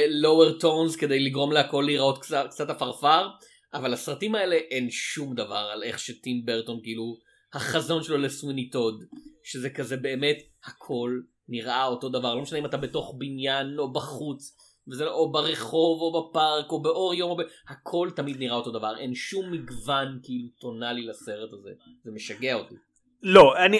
[0.09, 3.27] lower uh, tones כדי לגרום להכל להיראות קצת, קצת עפרפר.
[3.73, 7.17] אבל הסרטים האלה אין שום דבר על איך שטים ברטון כאילו
[7.53, 9.03] החזון שלו לסוויני טוד
[9.43, 11.19] שזה כזה באמת הכל
[11.49, 16.01] נראה אותו דבר לא משנה אם אתה בתוך בניין או בחוץ וזה לא, או ברחוב
[16.01, 17.41] או בפארק או באור יום או ב...
[17.69, 21.69] הכל תמיד נראה אותו דבר אין שום מגוון כאילו טונאלי לסרט הזה
[22.03, 22.75] זה משגע אותי.
[23.23, 23.79] לא אני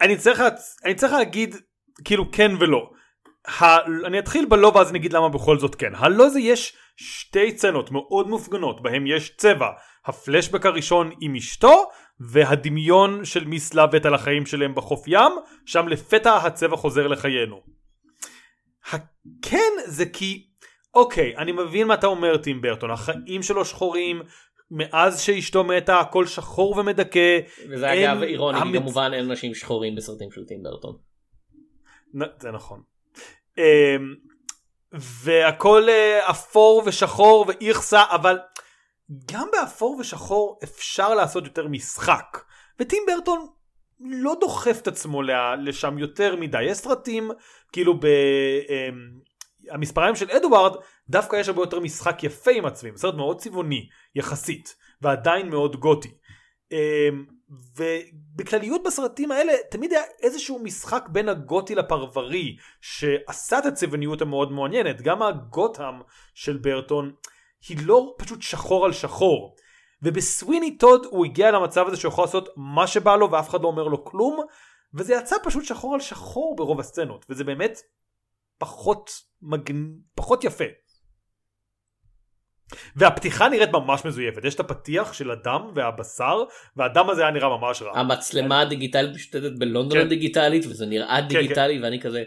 [0.00, 0.42] אני צריך
[0.84, 1.54] אני צריך להגיד
[2.04, 2.90] כאילו כן ולא.
[3.46, 3.86] ה...
[4.06, 5.94] אני אתחיל בלא ואז אני אגיד למה בכל זאת כן.
[5.94, 9.68] הלא זה יש שתי צנות מאוד מופגנות בהם יש צבע.
[10.06, 11.84] הפלשבק הראשון עם אשתו
[12.20, 15.32] והדמיון של מיס לאבט על החיים שלהם בחוף ים
[15.66, 17.62] שם לפתע הצבע חוזר לחיינו.
[18.92, 20.46] הכן זה כי
[20.94, 24.22] אוקיי אני מבין מה אתה אומר טים ברטון החיים שלו שחורים
[24.70, 27.38] מאז שאשתו מתה הכל שחור ומדכא.
[27.70, 28.76] וזה אין, אגב אירוני המצ...
[28.76, 30.96] כמובן אין אנשים שחורים בסרטים של טים ברטון.
[32.40, 32.82] זה נכון.
[33.58, 34.14] אמ,
[34.92, 38.38] והכל אה, אפור ושחור ואיכסה אבל
[39.32, 42.38] גם באפור ושחור אפשר לעשות יותר משחק
[42.80, 43.46] וטים ברטון
[44.00, 45.22] לא דוחף את עצמו
[45.58, 46.62] לשם יותר מדי.
[46.62, 47.30] יש סרטים,
[47.72, 48.06] כאילו ב...
[48.68, 49.28] אמ,
[49.70, 50.72] המספריים של אדוארד,
[51.08, 52.96] דווקא יש הרבה יותר משחק יפה עם הצבעים.
[52.96, 56.10] סרט מאוד צבעוני, יחסית, ועדיין מאוד גותי.
[56.72, 57.24] אמ,
[57.76, 65.02] ובכלליות בסרטים האלה תמיד היה איזשהו משחק בין הגותי לפרברי שעשה את הצבעוניות המאוד מעניינת
[65.02, 66.00] גם הגותם
[66.34, 67.12] של ברטון
[67.68, 69.56] היא לא פשוט שחור על שחור
[70.02, 73.68] ובסוויני טוד הוא הגיע למצב הזה שהוא יכול לעשות מה שבא לו ואף אחד לא
[73.68, 74.40] אומר לו כלום
[74.94, 77.80] וזה יצא פשוט שחור על שחור ברוב הסצנות וזה באמת
[78.58, 79.10] פחות
[79.42, 79.86] מגנ...
[80.14, 80.64] פחות יפה.
[82.96, 86.44] והפתיחה נראית ממש מזויפת יש את הפתיח של הדם והבשר
[86.76, 87.98] והדם הזה היה נראה ממש רע.
[87.98, 90.06] המצלמה הדיגיטלית משתתת בלונדון כן.
[90.06, 91.84] הדיגיטלית וזה נראה כן, דיגיטלי כן.
[91.84, 92.24] ואני כזה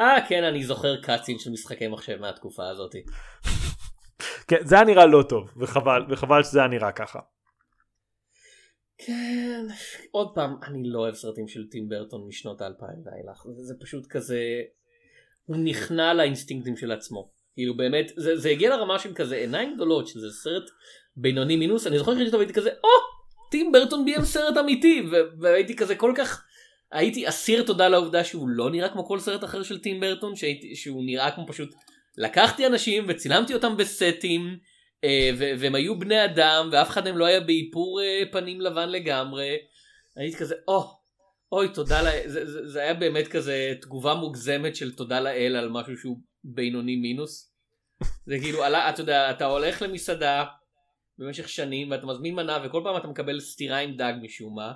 [0.00, 2.98] אה כן אני זוכר קאצין של משחקי מחשב מהתקופה הזאתי.
[4.48, 7.18] כן זה היה נראה לא טוב וחבל וחבל שזה היה נראה ככה.
[8.98, 9.66] כן
[10.10, 14.40] עוד פעם אני לא אוהב סרטים של טים ברטון משנות האלפיים ואילך זה פשוט כזה
[15.44, 17.30] הוא נכנע לאינסטינקטים של עצמו.
[17.54, 20.70] כאילו באמת זה, זה הגיע לרמה של כזה עיניים גדולות שזה סרט
[21.16, 25.06] בינוני מינוס אני זוכר והייתי כזה או oh, טים ברטון ביים סרט אמיתי
[25.40, 26.44] והייתי כזה כל כך
[26.92, 30.76] הייתי אסיר תודה לעובדה שהוא לא נראה כמו כל סרט אחר של טים ברטון שהייתי,
[30.76, 31.74] שהוא נראה כמו פשוט
[32.16, 34.58] לקחתי אנשים וצילמתי אותם בסטים
[35.04, 39.56] אה, והם היו בני אדם ואף אחד מהם לא היה באיפור אה, פנים לבן לגמרי
[40.16, 40.86] הייתי כזה או oh,
[41.52, 45.68] אוי תודה לאל זה, זה, זה היה באמת כזה תגובה מוגזמת של תודה לאל על
[45.68, 47.54] משהו שהוא בינוני מינוס.
[48.26, 50.44] זה כאילו עלה אתה יודע אתה הולך למסעדה
[51.18, 54.72] במשך שנים ואתה מזמין מנה וכל פעם אתה מקבל סטירה עם דג משום מה.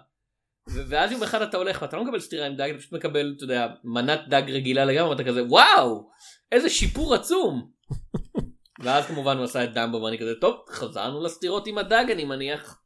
[0.89, 3.45] ואז יום אחד אתה הולך ואתה לא מקבל סטירה עם דג אתה פשוט מקבל אתה
[3.45, 6.09] יודע מנת דג רגילה לגמרי ואתה כזה וואו
[6.53, 7.71] איזה שיפור עצום.
[8.85, 12.81] ואז כמובן הוא עשה את דמבו ואני כזה טוב חזרנו לסטירות עם הדג אני מניח.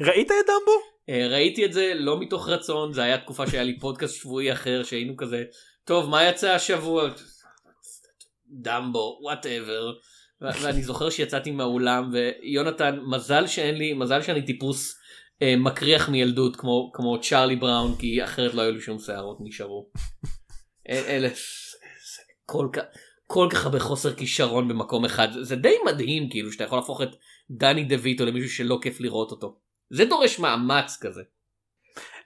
[0.00, 0.94] ראית את דמבו?
[1.08, 4.82] אה, ראיתי את זה לא מתוך רצון זה היה תקופה שהיה לי פודקאסט שבועי אחר
[4.82, 5.44] שהיינו כזה
[5.84, 7.08] טוב מה יצא השבוע
[8.48, 9.92] דמבו whatever
[10.40, 14.96] ואני זוכר שיצאתי מהאולם ויונתן מזל שאין לי מזל שאני טיפוס
[15.42, 19.90] אה, מקריח מילדות כמו כמו צ'ארלי בראון כי אחרת לא היו לי שום שערות נשארו.
[20.88, 21.28] אלה
[22.46, 22.82] כל כך
[23.26, 27.08] כל כך הרבה חוסר כישרון במקום אחד זה די מדהים כאילו שאתה יכול להפוך את
[27.50, 29.58] דני דה ויטו למישהו שלא כיף לראות אותו.
[29.90, 31.22] זה דורש מאמץ כזה.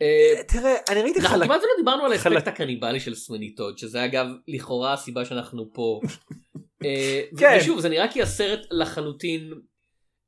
[0.03, 1.45] אה, תראה אני ראיתי חלק...
[1.45, 6.01] כמעט ולא דיברנו על האספקט הקניבלי של סוויני טוד שזה אגב לכאורה הסיבה שאנחנו פה.
[6.85, 7.59] אה, כן.
[7.61, 9.53] ושוב זה נראה כי הסרט לחלוטין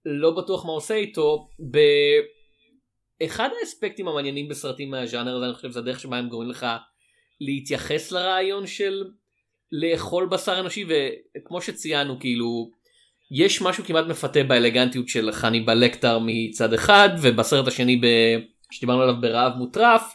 [0.05, 1.48] לא בטוח מה עושה איתו.
[3.20, 6.66] באחד האספקטים המעניינים בסרטים מהז'אנר הזה אני חושב זה הדרך שבה הם גורמים לך
[7.40, 9.05] להתייחס לרעיון של
[9.72, 10.85] לאכול בשר אנושי
[11.37, 12.70] וכמו שציינו כאילו
[13.30, 18.06] יש משהו כמעט מפתה באלגנטיות של חניבל לקטר מצד אחד ובסרט השני ב...
[18.70, 20.14] שדיברנו עליו ברעב מטורף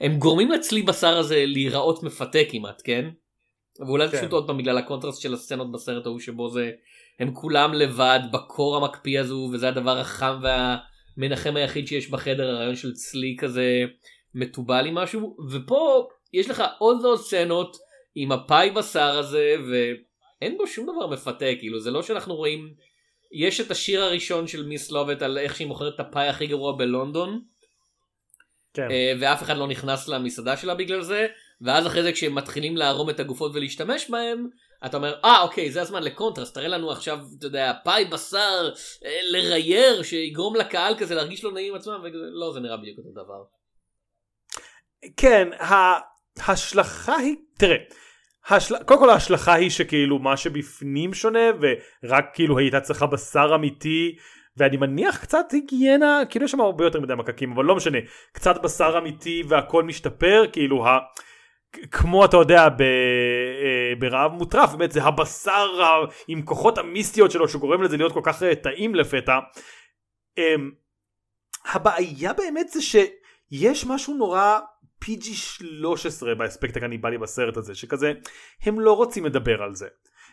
[0.00, 3.08] הם גורמים לצלי בשר הזה להיראות מפתה כמעט כן.
[3.86, 4.18] ואולי כן.
[4.18, 6.70] פשוט עוד פעם בגלל הקונטרסט של הסצנות בסרט ההוא שבו זה
[7.20, 12.92] הם כולם לבד בקור המקפיא הזו וזה הדבר החם והמנחם היחיד שיש בחדר הרעיון של
[12.92, 13.84] צלי כזה
[14.34, 17.76] מתובל עם משהו ופה יש לך עוד ועוד סצנות
[18.14, 19.92] עם הפאי בשר הזה ו...
[20.42, 22.74] אין בו שום דבר מפתה כאילו זה לא שאנחנו רואים
[23.32, 26.76] יש את השיר הראשון של מיס לובט על איך שהיא מוכרת את הפאי הכי גרוע
[26.76, 27.42] בלונדון.
[28.74, 28.90] כן.
[28.90, 31.26] אה, ואף אחד לא נכנס למסעדה שלה בגלל זה
[31.60, 34.48] ואז אחרי זה כשהם מתחילים לערום את הגופות ולהשתמש בהם
[34.86, 38.70] אתה אומר אה אוקיי זה הזמן לקונטרסט תראה לנו עכשיו אתה יודע פאי בשר
[39.04, 43.44] אה, לרייר שיגרום לקהל כזה להרגיש לא נעים עצמם ולא זה נראה בדיוק אותו דבר.
[45.16, 45.48] כן
[46.38, 47.76] ההשלכה היא תראה
[48.48, 48.82] השל...
[48.84, 54.16] קודם כל ההשלכה היא שכאילו מה שבפנים שונה ורק כאילו הייתה צריכה בשר אמיתי
[54.56, 57.98] ואני מניח קצת היגיינה כאילו יש שם הרבה יותר מדי מקקים אבל לא משנה
[58.32, 60.98] קצת בשר אמיתי והכל משתפר כאילו ה...
[61.90, 62.82] כמו אתה יודע ב...
[62.82, 65.68] אה, ברעב מוטרף באמת זה הבשר
[66.28, 69.38] עם כוחות המיסטיות שלו שגורם לזה להיות כל כך אה, טעים לפתע.
[70.38, 70.70] אמ,
[71.64, 74.58] הבעיה באמת זה שיש משהו נורא
[75.02, 78.12] PG 13 באספקט הקניבלי בסרט הזה שכזה
[78.62, 79.86] הם לא רוצים לדבר על זה.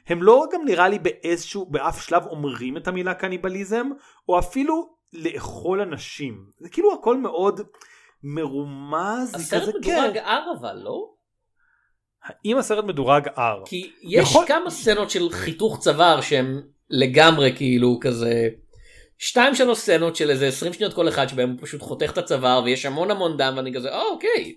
[0.08, 3.90] הם לא גם נראה לי באיזשהו באף שלב אומרים את המילה קניבליזם
[4.30, 7.62] או אפילו לאכול אנשים זה כאילו הכל מאוד
[8.24, 9.36] מרומז.
[9.36, 10.26] הסרט מדורג כן.
[10.26, 11.14] R אבל לא?
[12.24, 13.66] האם הסרט מדורג R?
[13.66, 14.46] כי יש יכול...
[14.48, 18.50] כמה סצנות של חיתוך צוואר שהם לגמרי כאילו כזה
[19.22, 22.62] שתיים שלוש סצנות של איזה 20 שניות כל אחד שבהם הוא פשוט חותך את הצוואר
[22.66, 24.56] ויש המון המון דם ואני כזה אה אוקיי.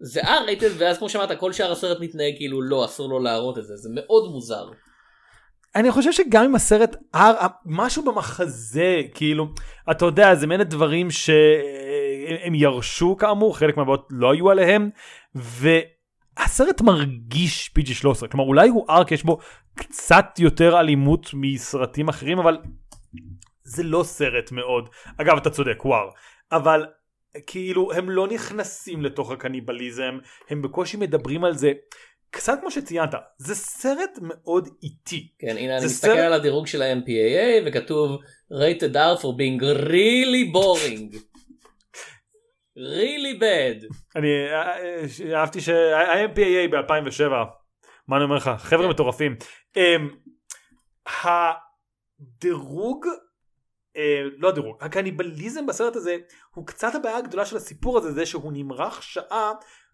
[0.00, 3.58] זה R רייטד ואז כמו שאמרת כל שאר הסרט מתנהג כאילו לא אסור לו להראות
[3.58, 4.64] את זה זה מאוד מוזר.
[5.76, 7.18] אני חושב שגם עם הסרט R
[7.66, 9.46] משהו במחזה כאילו
[9.90, 11.30] אתה יודע זה מעין דברים ש...
[12.44, 14.90] הם ירשו כאמור, חלק מהבעיות לא היו עליהם,
[15.34, 19.38] והסרט מרגיש PG-13, כלומר אולי הוא ארק, יש בו
[19.74, 22.58] קצת יותר אלימות מסרטים אחרים, אבל
[23.74, 24.88] זה לא סרט מאוד,
[25.20, 26.08] אגב אתה צודק, וואר,
[26.52, 26.86] אבל
[27.46, 30.18] כאילו הם לא נכנסים לתוך הקניבליזם,
[30.50, 31.72] הם בקושי מדברים על זה.
[32.30, 35.28] קצת כמו שציינת, זה סרט מאוד איטי.
[35.38, 38.20] כן, הנה אני מסתכל סרט- על הדירוג של ה-MPAA וכתוב
[38.52, 41.16] rated R for being really boring.
[42.76, 43.94] really bad.
[44.16, 47.30] אני אה, אה, אהבתי שה-MPAA ב-2007,
[48.08, 49.36] מה אני אומר לך, חבר'ה מטורפים.
[49.76, 50.08] אמ,
[51.24, 53.06] הדירוג,
[53.96, 56.16] אה, לא הדירוג, הקניבליזם בסרט הזה
[56.54, 59.52] הוא קצת הבעיה הגדולה של הסיפור הזה, זה שהוא נמרח שעה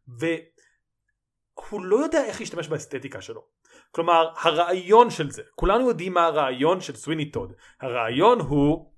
[0.09, 3.44] והוא לא יודע איך להשתמש באסתטיקה שלו.
[3.90, 7.53] כלומר, הרעיון של זה, כולנו יודעים מה הרעיון של סוויני טוד.
[7.80, 8.92] הרעיון הוא,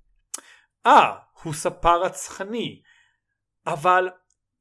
[0.85, 1.11] אה,
[1.43, 2.81] הוא ספר רצחני,
[3.67, 4.09] אבל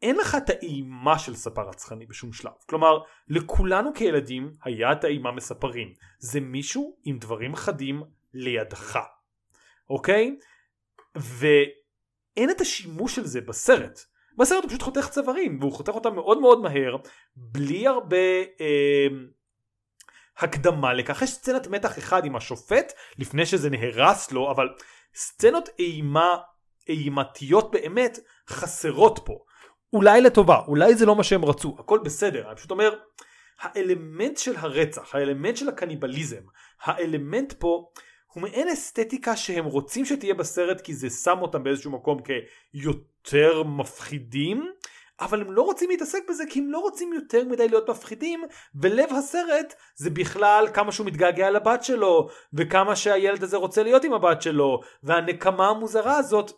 [0.03, 2.53] אין לך את האימה של ספר רצחני בשום שלב.
[2.69, 5.95] כלומר, לכולנו כילדים היה את האימה מספרים.
[6.19, 8.03] זה מישהו עם דברים חדים
[8.35, 8.99] לידך,
[9.91, 10.37] אוקיי?
[11.17, 14.01] ואין את השימוש של זה בסרט.
[14.39, 16.97] בסרט הוא פשוט חותך צווארים, והוא חותך אותם מאוד מאוד מהר,
[17.37, 18.17] בלי הרבה
[18.61, 19.07] אה,
[20.39, 21.23] הקדמה לכך.
[21.23, 24.69] יש סצנת מתח אחד עם השופט, לפני שזה נהרס לו, אבל
[25.15, 26.37] סצנות אימה,
[26.89, 28.19] אימתיות באמת,
[28.49, 29.39] חסרות פה.
[29.93, 32.99] אולי לטובה, אולי זה לא מה שהם רצו, הכל בסדר, אני פשוט אומר,
[33.61, 36.43] האלמנט של הרצח, האלמנט של הקניבליזם,
[36.83, 37.91] האלמנט פה
[38.33, 44.73] הוא מעין אסתטיקה שהם רוצים שתהיה בסרט כי זה שם אותם באיזשהו מקום כיותר מפחידים,
[45.21, 49.09] אבל הם לא רוצים להתעסק בזה כי הם לא רוצים יותר מדי להיות מפחידים, ולב
[49.19, 54.43] הסרט זה בכלל כמה שהוא מתגעגע לבת שלו, וכמה שהילד הזה רוצה להיות עם הבת
[54.43, 56.53] שלו, והנקמה המוזרה הזאת,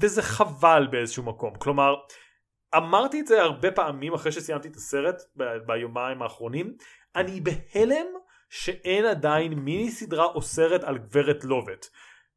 [0.00, 1.54] וזה חבל באיזשהו מקום.
[1.54, 1.94] כלומר,
[2.76, 6.74] אמרתי את זה הרבה פעמים אחרי שסיימתי את הסרט ב- ביומיים האחרונים,
[7.16, 8.06] אני בהלם
[8.50, 11.86] שאין עדיין מיני סדרה או סרט על גברת לובט.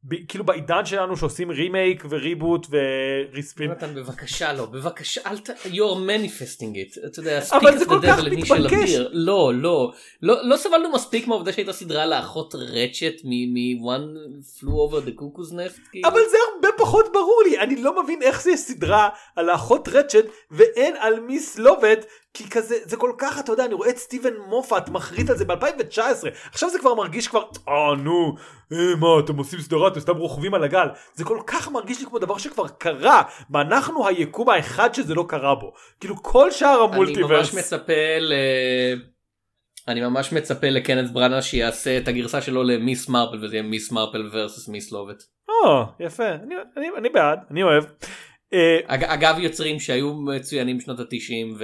[0.05, 3.69] ב- כאילו בעידן שלנו שעושים רימייק וריבוט וריספין.
[3.69, 5.49] יונתן בבקשה לא בבקשה אל ת...
[5.49, 8.95] you're manifesting it אתה יודע אבל זה כל כך מתבקש.
[9.11, 9.91] לא לא
[10.21, 14.17] לא לא סבלנו מספיק מהעובדה שהייתה סדרה לאחות רצ'ט מ-one
[14.59, 16.09] flew over the cuckoo's nest כאילו.
[16.09, 20.25] אבל זה הרבה פחות ברור לי, אני לא מבין איך זה סדרה על האחות רצ'ט
[20.51, 24.33] ואין על מיס לובט, כי כזה, זה כל כך, אתה יודע, אני רואה את סטיבן
[24.47, 28.35] מופת מחריט על זה ב-2019, עכשיו זה כבר מרגיש כבר, אה נו,
[28.71, 32.05] אה, מה אתם עושים סדרה, אתם סתם רוכבים על הגל, זה כל כך מרגיש לי
[32.05, 36.77] כמו דבר שכבר קרה, ואנחנו היקום האחד שזה לא קרה בו, כאילו כל שאר אני
[36.79, 38.33] ממש המולטיברס, מצפה ל...
[39.87, 44.29] אני ממש מצפה לקנט בראנה שיעשה את הגרסה שלו למיס מרפל וזה יהיה מיס מרפל
[44.33, 45.23] versus מיס לובט.
[45.49, 47.83] או, יפה, אני, אני, אני בעד, אני אוהב.
[48.53, 51.57] אה, אג, אגב יוצרים שהיו מצוינים בשנות התשעים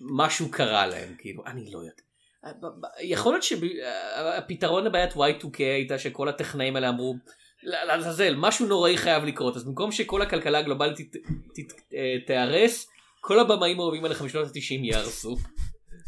[0.00, 1.90] ומשהו קרה להם כאילו אני לא יודע.
[2.60, 7.14] ב- יכול להיות שהפתרון לבעיית y2k הייתה שכל הטכנאים האלה אמרו
[7.62, 10.98] "ל- לעזאזל משהו נוראי חייב לקרות אז במקום שכל הכלכלה הגלובלית
[11.94, 12.88] אה, תיהרס
[13.20, 15.36] כל הבמאים האהובים עליך משנות התשעים יהרסו.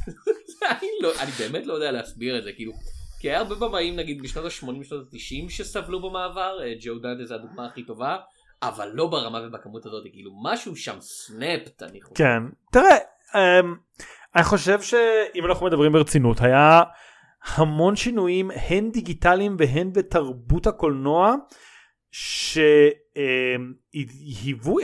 [0.71, 2.73] אני, לא, אני באמת לא יודע להסביר את זה כאילו.
[3.21, 7.35] כי היה הרבה במאים נגיד בשנות ה-80 בשנות ה-90 שסבלו במעבר אה, ג'ו דאדה זה
[7.35, 8.17] הדוגמה הכי טובה
[8.63, 12.15] אבל לא ברמה ובכמות הזאת כאילו משהו שם סנפט אני חושב.
[12.15, 12.43] כן,
[12.73, 12.97] תראה,
[13.35, 13.75] אמ,
[14.37, 16.83] אני חושב שאם אנחנו מדברים ברצינות, היה
[17.55, 21.35] המון שינויים הן דיגיטליים והן בתרבות הקולנוע,
[22.11, 23.65] שהיוו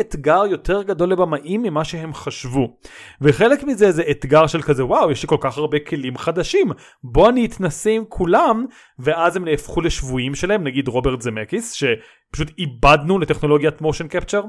[0.00, 2.78] אתגר יותר גדול לבמאים ממה שהם חשבו.
[3.20, 6.70] וחלק מזה זה אתגר של כזה וואו יש לי כל כך הרבה כלים חדשים
[7.04, 8.66] בוא אני אתנסה עם כולם
[8.98, 14.42] ואז הם נהפכו לשבויים שלהם נגיד רוברט זמקיס שפשוט איבדנו לטכנולוגיית מושן קפצ'ר.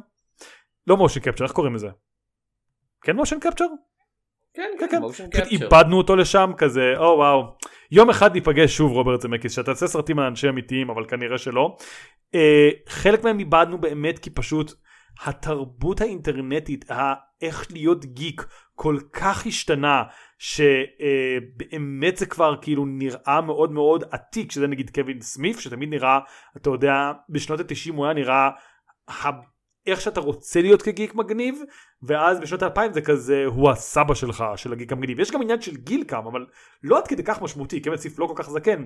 [0.87, 1.87] לא מושן קפצ'ר איך קוראים לזה?
[3.01, 3.65] כן מושן קפצ'ר?
[4.57, 5.03] כן כן, כן, כן.
[5.03, 5.51] motion פשוט capture.
[5.51, 7.55] איבדנו אותו לשם כזה או וואו
[7.91, 11.77] יום אחד ניפגש שוב רוברט זמקיס שאתה עושה סרטים על אנשי אמיתיים אבל כנראה שלא.
[12.35, 14.73] אה, חלק מהם איבדנו באמת כי פשוט
[15.25, 16.85] התרבות האינטרנטית
[17.41, 18.45] איך להיות גיק
[18.75, 20.03] כל כך השתנה
[20.39, 26.19] שבאמת זה כבר כאילו נראה מאוד מאוד עתיק שזה נגיד קווין סמיף שתמיד נראה
[26.57, 28.49] אתה יודע בשנות התשעים הוא היה נראה
[29.87, 31.61] איך שאתה רוצה להיות כגיק מגניב
[32.03, 35.19] ואז בשנות האלפיים זה כזה הוא הסבא שלך של הגיק המגניב.
[35.19, 36.45] יש גם עניין של גיל קם אבל
[36.83, 38.85] לא עד כדי כך משמעותי קווין סמיף לא כל כך זקן.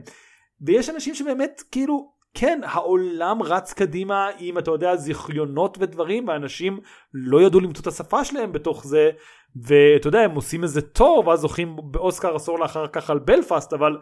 [0.61, 6.79] ויש אנשים שבאמת כאילו כן העולם רץ קדימה עם אתה יודע זיכיונות ודברים ואנשים
[7.13, 9.09] לא ידעו למצוא את השפה שלהם בתוך זה
[9.55, 13.97] ואתה יודע הם עושים איזה טוב ואז זוכים באוסקר עשור לאחר כך על בלפאסט אבל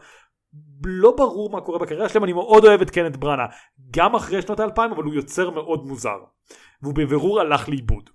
[0.86, 3.46] לא ברור מה קורה בקריירה שלהם, אני מאוד אוהב את קנט בראנה,
[3.92, 6.18] גם אחרי שנות האלפיים, אבל הוא יוצר מאוד מוזר,
[6.82, 8.10] והוא בבירור הלך לאיבוד.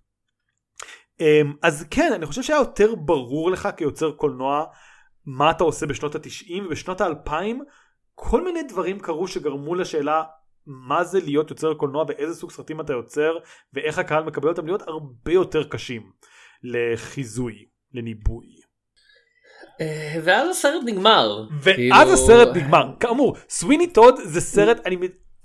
[1.20, 4.64] אמ, אז כן, אני חושב שהיה יותר ברור לך כיוצר קולנוע
[5.26, 7.62] מה אתה עושה בשנות התשעים ובשנות האלפיים
[8.14, 10.22] כל מיני דברים קרו שגרמו לשאלה
[10.66, 13.39] מה זה להיות יוצר קולנוע ואיזה סוג סרטים אתה יוצר
[13.72, 16.12] ואיך הקהל מקבל אותם להיות הרבה יותר קשים
[16.62, 18.47] לחיזוי, לניבוי.
[20.22, 21.45] ואז הסרט נגמר.
[21.62, 22.85] ואז כאילו- הסרט נגמר.
[23.01, 24.97] כאמור, סוויני טוד זה סרט, אני,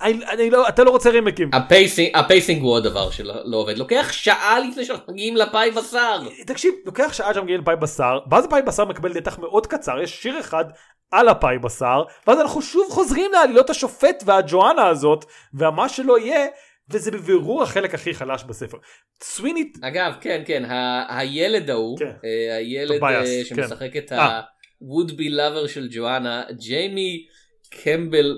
[0.02, 1.50] אני, אני לא, אתה לא רוצה remakes.
[1.54, 3.78] ה pacing, ה pacing הוא עוד דבר שלא לא עובד.
[3.78, 6.20] לוקח שעה לפני שאנחנו מגיעים לפאי בשר.
[6.46, 10.22] תקשיב, לוקח שעה שם מגיעים לפאי בשר, ואז הפאי בשר מקבל נתח מאוד קצר, יש
[10.22, 10.66] שיר אחד
[11.12, 16.46] על הפאי בשר, ואז אנחנו שוב חוזרים לעלילות השופט והג'ואנה הזאת, ומה שלא יהיה,
[16.92, 18.78] וזה בבירור החלק הכי חלש בספר.
[19.24, 22.06] סוויני, אגב, כן, כן, ה- הילד ההוא, כן.
[22.26, 23.56] אה, הילד אה, כן.
[23.56, 24.22] שמשחק את אה.
[24.22, 27.26] ה-would be lover של ג'ואנה, ג'יימי
[27.84, 28.38] קמבל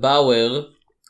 [0.00, 0.62] באואר,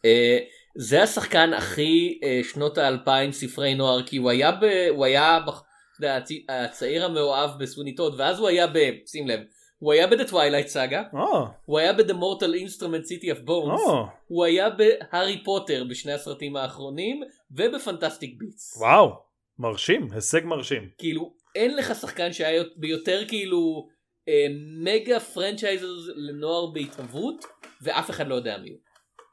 [0.04, 0.38] אה,
[0.78, 5.48] זה השחקן הכי אה, שנות האלפיים ספרי נוער, כי הוא היה, ב, הוא היה ב-
[5.48, 5.60] אתה
[6.06, 8.78] יודע, הצ- הצעיר המאוהב בסוויני טוד, ואז הוא היה ב...
[9.06, 9.40] שים לב,
[9.78, 14.06] הוא היה Twilight Saga, או, הוא היה ב- The Mortal Instruments City of Bones, או,
[14.26, 18.76] הוא היה בהארי פוטר בשני הסרטים האחרונים, ובפנטסטיק ביטס.
[18.76, 19.12] וואו,
[19.58, 20.88] מרשים, הישג מרשים.
[20.98, 23.88] כאילו אין לך שחקן שהיה ביותר כאילו
[24.28, 24.46] אה,
[24.84, 27.44] מגה franchises לנוער בהתהוות
[27.82, 28.78] ואף אחד לא יודע מי הוא.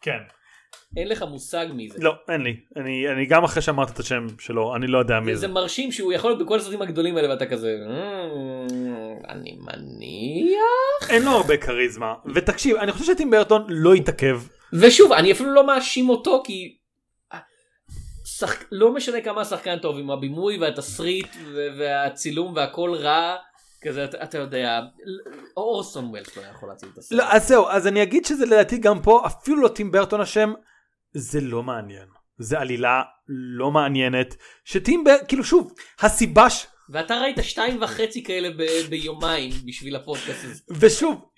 [0.02, 0.20] כן.
[0.98, 2.00] אין לך מושג מי זה.
[2.02, 2.56] לא, אין לי.
[2.76, 5.48] אני, אני גם אחרי שאמרת את השם שלו, אני לא יודע מי זה זה.
[5.48, 8.68] מרשים שהוא יכול להיות בכל הסרטים הגדולים האלה ואתה כזה "אמ,
[9.30, 12.14] אני מניח אין לו הרבה כריזמה.
[12.36, 14.41] ותקשיב, אני חושב שטים ברטון לא יתעכב.
[14.74, 16.78] ושוב אני אפילו לא מאשים אותו כי
[18.26, 18.64] שח...
[18.72, 23.36] לא משנה כמה השחקן טוב עם הבימוי והתסריט ו- והצילום והכל רע
[23.84, 24.80] כזה אתה, אתה יודע
[25.58, 27.20] אורסון ווילס לא יכול להציל את הסרט.
[27.20, 30.54] לא, אז זהו, אז אני אגיד שזה לדעתי גם פה, אפילו לא טים ברטון אשם,
[31.14, 32.07] זה לא מעניין.
[32.38, 34.36] זה עלילה לא מעניינת,
[34.66, 36.66] שטים כאילו שוב, הסיבה ש...
[36.89, 40.61] ואתה ראית שתיים וחצי כאלה ב- ביומיים בשביל הפודקאסט הזה.
[40.80, 41.30] ושוב,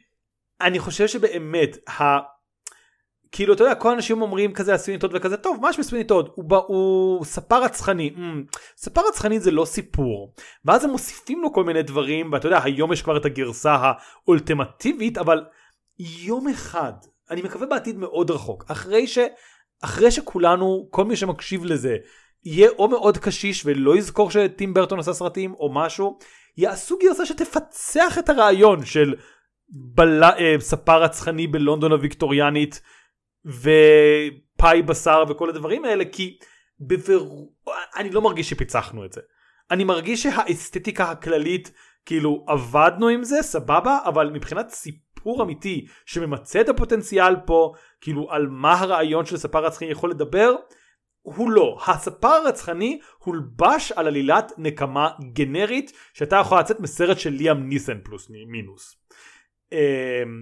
[0.61, 2.01] אני חושב שבאמת, ה...
[3.31, 6.29] כאילו אתה יודע כל האנשים אומרים כזה סוויני טוד וכזה טוב מה יש בסוויני טוד
[6.35, 10.33] הוא, בא- הוא ספר רצחני mm, ספר רצחני זה לא סיפור
[10.65, 15.17] ואז הם מוסיפים לו כל מיני דברים ואתה יודע היום יש כבר את הגרסה האולטימטיבית
[15.17, 15.43] אבל
[15.99, 16.93] יום אחד
[17.31, 19.17] אני מקווה בעתיד מאוד רחוק אחרי ש...
[19.83, 21.97] אחרי שכולנו כל מי שמקשיב לזה
[22.45, 26.17] יהיה או מאוד קשיש ולא יזכור שטים ברטון עשה סרטים או משהו
[26.57, 29.15] יעשו גרסה שתפצח את הרעיון של
[29.69, 30.23] בל...
[30.23, 32.81] אה, ספר רצחני בלונדון הוויקטוריאנית
[33.45, 36.37] ופאי בשר וכל הדברים האלה כי
[36.79, 37.53] בבירור
[37.95, 39.21] אני לא מרגיש שפיצחנו את זה.
[39.71, 41.71] אני מרגיש שהאסתטיקה הכללית
[42.05, 45.04] כאילו עבדנו עם זה סבבה אבל מבחינת סיפור
[45.41, 50.55] אמיתי שממצה את הפוטנציאל פה כאילו על מה הרעיון של ספר רצחני יכול לדבר
[51.21, 51.77] הוא לא.
[51.87, 58.29] הספר הרצחני הולבש על עלילת נקמה גנרית שהייתה יכולה לצאת מסרט של ליאם ניסן פלוס
[58.47, 59.05] מינוס.
[59.71, 59.77] אמ,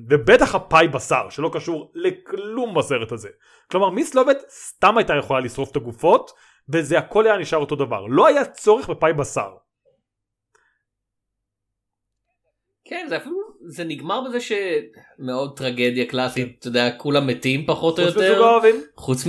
[0.09, 3.29] ובטח הפאי בשר שלא קשור לכלום בסרט הזה.
[3.71, 6.31] כלומר מיס לובט סתם הייתה יכולה לשרוף את הגופות
[6.69, 8.05] וזה הכל היה נשאר אותו דבר.
[8.05, 9.55] לא היה צורך בפאי בשר.
[12.85, 18.03] כן זה אפילו זה נגמר בזה שמאוד טרגדיה קלאסית אתה יודע כולם מתים פחות או
[18.03, 18.41] יותר.
[18.95, 19.23] חוץ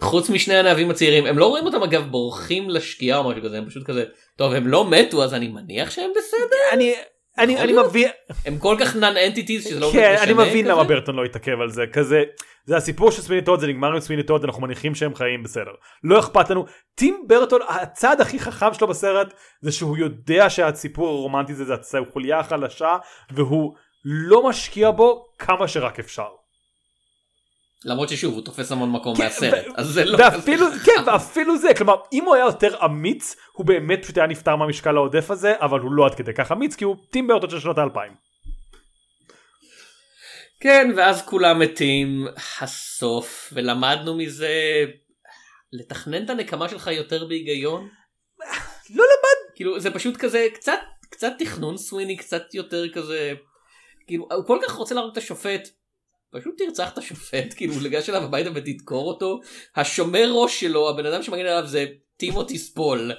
[0.00, 3.66] חוץ משני הנאבים הצעירים הם לא רואים אותם אגב בורחים לשקיעה או משהו כזה הם
[3.66, 4.04] פשוט כזה
[4.36, 6.56] טוב הם לא מתו אז אני מניח שהם בסדר.
[6.72, 6.94] אני
[7.38, 7.72] אני אני.
[7.72, 8.08] מבין
[8.46, 10.66] הם כל כך נאן אנטיטיז שזה לא כן משנה אני מבין.
[10.66, 12.22] למה ברטון לא התעכב על זה כזה
[12.64, 15.70] זה הסיפור של סוויני טוד זה נגמר עם סוויני טוד אנחנו מניחים שהם חיים בסדר
[16.04, 16.64] לא אכפת לנו
[16.94, 22.06] טים ברטון הצעד הכי חכם שלו בסרט זה שהוא יודע שהסיפור הרומנטי זה הצ- הוא
[22.12, 22.96] חוליה חלשה
[23.32, 23.74] והוא
[24.04, 26.28] לא משקיע בו כמה שרק אפשר.
[27.86, 31.74] למרות ששוב הוא תופס המון מקום כן, מהסרט אז זה לא ואפילו כן ואפילו זה
[31.76, 35.80] כלומר אם הוא היה יותר אמיץ הוא באמת פשוט היה נפטר מהמשקל העודף הזה אבל
[35.80, 38.12] הוא לא עד כדי כך אמיץ כי הוא טים ברטון של שנות האלפיים.
[40.60, 42.26] כן ואז כולם מתים
[42.60, 44.84] הסוף ולמדנו מזה
[45.72, 47.88] לתכנן את הנקמה שלך יותר בהיגיון
[48.94, 50.78] לא למד כאילו זה פשוט כזה קצת
[51.10, 53.32] קצת תכנון סוויני קצת יותר כזה
[54.06, 55.68] כאילו הוא כל כך רוצה להרוג את השופט
[56.30, 59.40] פשוט תרצח את השופט כאילו לגש אליו הביתה ותדקור אותו.
[59.76, 63.12] השומר ראש שלו הבן אדם שמגן עליו זה טימותי ספול.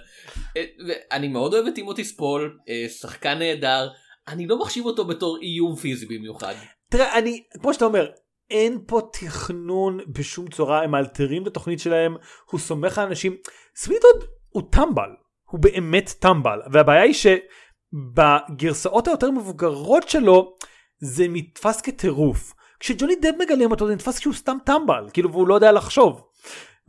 [0.58, 3.90] אה, ואני מאוד אוהב את טימותי ספול אה, שחקן נהדר.
[4.28, 6.54] אני לא מחשיב אותו בתור איום פיזי במיוחד.
[6.90, 8.08] תראה אני כמו שאתה אומר
[8.50, 12.16] אין פה תכנון בשום צורה הם מאלתרים את התוכנית שלהם
[12.52, 13.38] הוא סומך על אנשים.
[13.76, 15.10] סוויטוד הוא טמבל
[15.52, 16.60] הוא באמת טמבל.
[16.72, 17.14] והבעיה היא
[18.54, 20.56] שבגרסאות היותר מבוגרות שלו
[21.00, 25.56] זה נתפס כטירוף כשג'וני דב מגלם אותו זה נתפס שהוא סתם טמבל כאילו והוא לא
[25.56, 26.24] יודע לחשוב.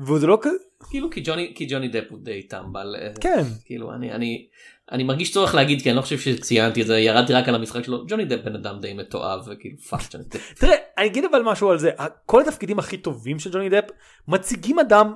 [0.00, 0.56] וזה לא כזה
[0.90, 4.48] כאילו כי ג'וני כי ג'וני דפ הוא די טמבל כן כאילו אני אני
[4.92, 7.84] אני מרגיש צורך להגיד כי אני לא חושב שציינתי את זה ירדתי רק על המשחק
[7.84, 10.54] שלו ג'וני דפ בן אדם די מתועב וכאילו fuck ג'וני דפ.
[10.54, 11.90] תראה אני אגיד אבל משהו על זה
[12.26, 13.84] כל התפקידים הכי טובים של ג'וני דפ
[14.28, 15.14] מציגים אדם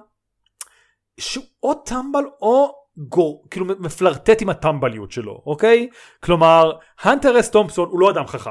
[1.21, 5.89] שהוא או טמבל או גוד כאילו מפלרטט עם הטמבליות שלו אוקיי
[6.25, 8.51] כלומר האנטר אס תומפסון הוא לא אדם חכם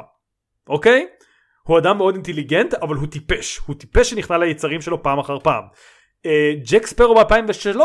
[0.70, 1.08] אוקיי
[1.64, 5.64] הוא אדם מאוד אינטליגנט אבל הוא טיפש הוא טיפש שנכנע ליצרים שלו פעם אחר פעם.
[6.26, 7.80] אה, ג'ק ספרו ב-2003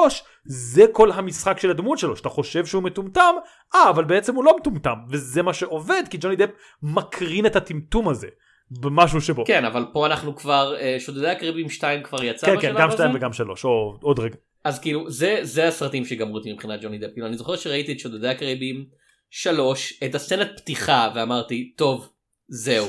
[0.45, 3.35] זה כל המשחק של הדמות שלו שאתה חושב שהוא מטומטם
[3.74, 6.51] אה אבל בעצם הוא לא מטומטם וזה מה שעובד כי ג'וני דפ
[6.83, 8.29] מקרין את הטמטום הזה
[8.70, 9.45] במשהו שבו.
[9.45, 12.97] כן אבל פה אנחנו כבר אה, שודדי הקריבים 2 כבר יצא כן כן גם הזה?
[12.97, 14.37] 2 וגם 3 או עוד רגע.
[14.64, 17.99] אז כאילו זה זה הסרטים שגמרו אותי מבחינת ג'וני דפ כאילו אני זוכר שראיתי את
[17.99, 18.85] שודדי הקריבים
[19.31, 22.09] 3 את הסצנת פתיחה ואמרתי טוב
[22.49, 22.87] זהו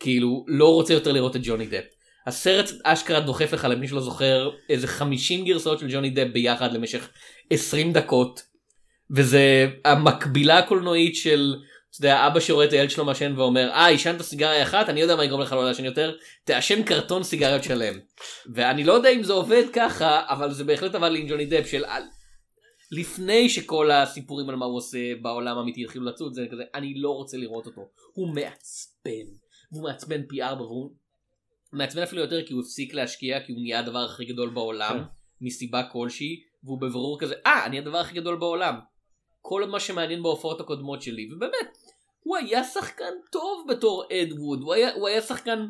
[0.00, 1.84] כאילו לא רוצה יותר לראות את ג'וני דפ.
[2.26, 7.08] הסרט אשכרה דוחף לך למי שלא זוכר איזה 50 גרסאות של ג'וני דפ ביחד למשך
[7.50, 8.42] 20 דקות.
[9.10, 11.56] וזה המקבילה הקולנועית של
[11.90, 14.88] אתה יודע, אבא שרואה את הילד שלו מעשן ואומר אה עישנת סיגריה אחת?
[14.88, 16.16] אני יודע מה יגרום לך לא לעשן יותר.
[16.44, 17.98] תעשן קרטון סיגריות שלם.
[18.54, 21.84] ואני לא יודע אם זה עובד ככה אבל זה בהחלט אבל עם ג'וני דפ של
[22.92, 27.10] לפני שכל הסיפורים על מה הוא עושה בעולם האמיתי התחילו לצוד זה כזה אני לא
[27.10, 27.88] רוצה לראות אותו.
[28.12, 29.28] הוא מעצבן
[29.72, 30.90] והוא מעצבן פי ארבע והוא
[31.72, 35.04] מעצבן אפילו יותר כי הוא הפסיק להשקיע כי הוא נהיה הדבר הכי גדול בעולם כן.
[35.40, 38.74] מסיבה כלשהי והוא בברור כזה אה אני הדבר הכי גדול בעולם.
[39.40, 41.78] כל מה שמעניין בהופעות הקודמות שלי ובאמת
[42.20, 45.66] הוא היה שחקן טוב בתור אדווד הוא היה, הוא היה שחקן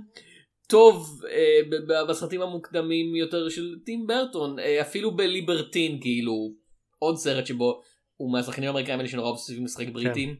[0.68, 6.52] טוב אה, בסרטים המוקדמים יותר של טים ברטון אה, אפילו בליברטין כאילו
[6.98, 7.80] עוד סרט שבו
[8.16, 10.28] הוא מהשחקנים האמריקאים האלה שנורא אוהבים לשחק בריטים.
[10.28, 10.34] אה,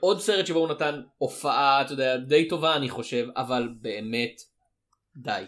[0.00, 4.40] עוד סרט שבו הוא נתן הופעה אתה יודע די טובה אני חושב אבל באמת
[5.16, 5.44] די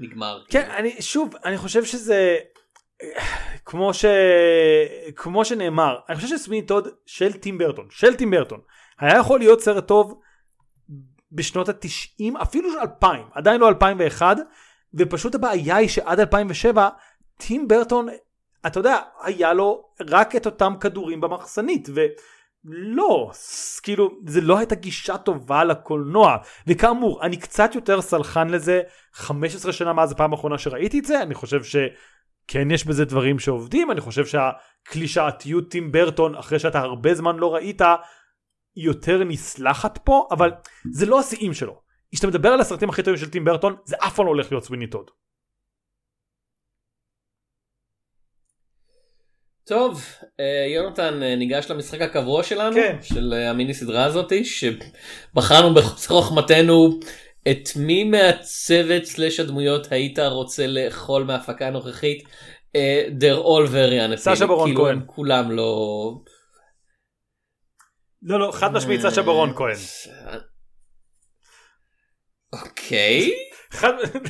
[0.00, 0.42] נגמר.
[0.48, 2.38] כן אני שוב אני חושב שזה
[3.64, 4.04] כמו ש...
[5.16, 8.60] כמו שנאמר אני חושב שסוויני טוד של טים ברטון של טים ברטון
[8.98, 10.20] היה יכול להיות סרט טוב
[11.32, 14.36] בשנות התשעים אפילו של 2000 עדיין לא 2001
[14.94, 16.88] ופשוט הבעיה היא שעד 2007
[17.36, 18.08] טים ברטון
[18.66, 21.88] אתה יודע היה לו רק את אותם כדורים במחסנית
[22.64, 26.36] ולא ס- כאילו זה לא הייתה גישה טובה לקולנוע
[26.66, 28.80] וכאמור אני קצת יותר סלחן לזה
[29.12, 31.76] 15 שנה מאז הפעם האחרונה שראיתי את זה אני חושב ש...
[32.48, 37.54] כן יש בזה דברים שעובדים אני חושב שהקלישאתיות טים ברטון אחרי שאתה הרבה זמן לא
[37.54, 37.82] ראית
[38.76, 40.50] יותר נסלחת פה אבל
[40.92, 41.80] זה לא השיאים שלו.
[42.14, 44.64] כשאתה מדבר על הסרטים הכי טובים של טים ברטון זה אף פעם לא הולך להיות
[44.64, 45.10] סוויני טוד.
[49.64, 50.04] טוב
[50.40, 52.96] אה, יונתן אה, ניגש למשחק הקבוע שלנו כן.
[53.02, 57.00] של אה, המיני סדרה הזאתי שבחרנו בחוסר חוכמתנו
[57.50, 62.22] את מי מהצוות סלש הדמויות היית רוצה לאכול מההפקה הנוכחית.
[63.18, 64.16] they're all very honest.
[64.16, 65.00] סשה ברון כאילו, כהן.
[65.06, 66.12] כולם לא.
[68.22, 69.76] לא לא חד משמעית סשה ברון כהן.
[72.52, 73.30] אוקיי.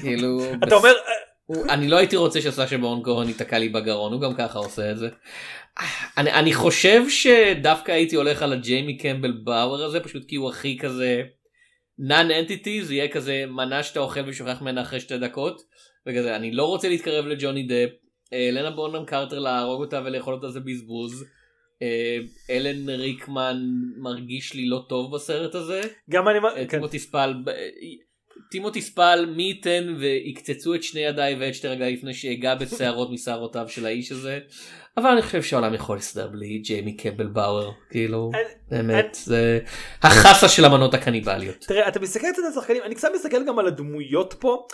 [0.00, 0.92] כאילו אתה אומר
[1.68, 4.98] אני לא הייתי רוצה שסשה ברון כהן ייתקע לי בגרון הוא גם ככה עושה את
[4.98, 5.08] זה.
[6.18, 10.78] אני, אני חושב שדווקא הייתי הולך על הג'יימי קמבל באואר הזה פשוט כי הוא הכי
[10.78, 11.22] כזה
[11.98, 15.62] נאן אנטיטי זה יהיה כזה מנה שאתה אוכל ושוכח ממנה אחרי שתי דקות
[16.06, 17.90] וכזה אני לא רוצה להתקרב לג'וני דפ
[18.32, 21.24] אה, לנה בונם קרטר להרוג אותה ולאכול אותה זה בזבוז.
[21.82, 22.18] אה,
[22.50, 23.56] אלן ריקמן
[23.98, 25.80] מרגיש לי לא טוב בסרט הזה.
[26.10, 26.66] גם אני אה, כן.
[26.66, 27.68] טימותי ספל ב- אה,
[28.50, 33.68] טימותי ספל מי ייתן ויקצצו את שני ידיי ואת שתי רגליי לפני שאגע בשערות משערותיו
[33.68, 34.38] של האיש הזה
[34.96, 38.30] אבל אני חושב שהעולם יכול להסתדר בלי ג'יימי קבל באואר כאילו
[38.70, 39.58] באמת זה
[40.02, 41.56] החסה של המנות הקניבליות.
[41.60, 44.66] תראה אתה מסתכל קצת על השחקנים אני קצת מסתכל גם על הדמויות פה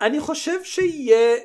[0.00, 1.36] אני חושב שיהיה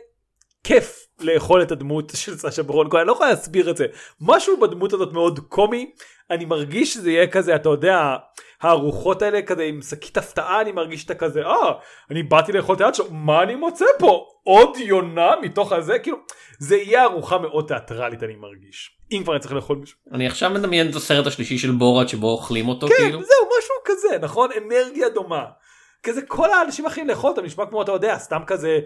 [0.63, 2.99] כיף לאכול את הדמות של סשה ברון כהן.
[2.99, 3.85] אני לא יכול להסביר את זה.
[4.21, 5.91] משהו בדמות הזאת מאוד קומי.
[6.31, 8.15] אני מרגיש שזה יהיה כזה אתה יודע
[8.61, 11.71] הארוחות האלה כזה עם שקית הפתעה אני מרגיש שאתה כזה אה
[12.11, 14.27] אני באתי לאכול את היד שלו מה אני מוצא פה?
[14.43, 15.99] עוד יונה מתוך הזה?
[15.99, 16.17] כאילו
[16.59, 18.97] זה יהיה ארוחה מאוד תיאטרלית אני מרגיש.
[19.11, 19.97] אם כבר אני צריך לאכול מישהו.
[20.11, 23.23] אני עכשיו מדמיין את הסרט השלישי של בורת שבו אוכלים אותו כן, כאילו.
[23.23, 24.49] זהו, משהו כזה, נכון?
[24.57, 25.45] אנרגיה דומה.
[26.03, 28.79] כזה כל האנשים האחרים לאכול אותם נשמע כמו אתה יודע, סתם כזה,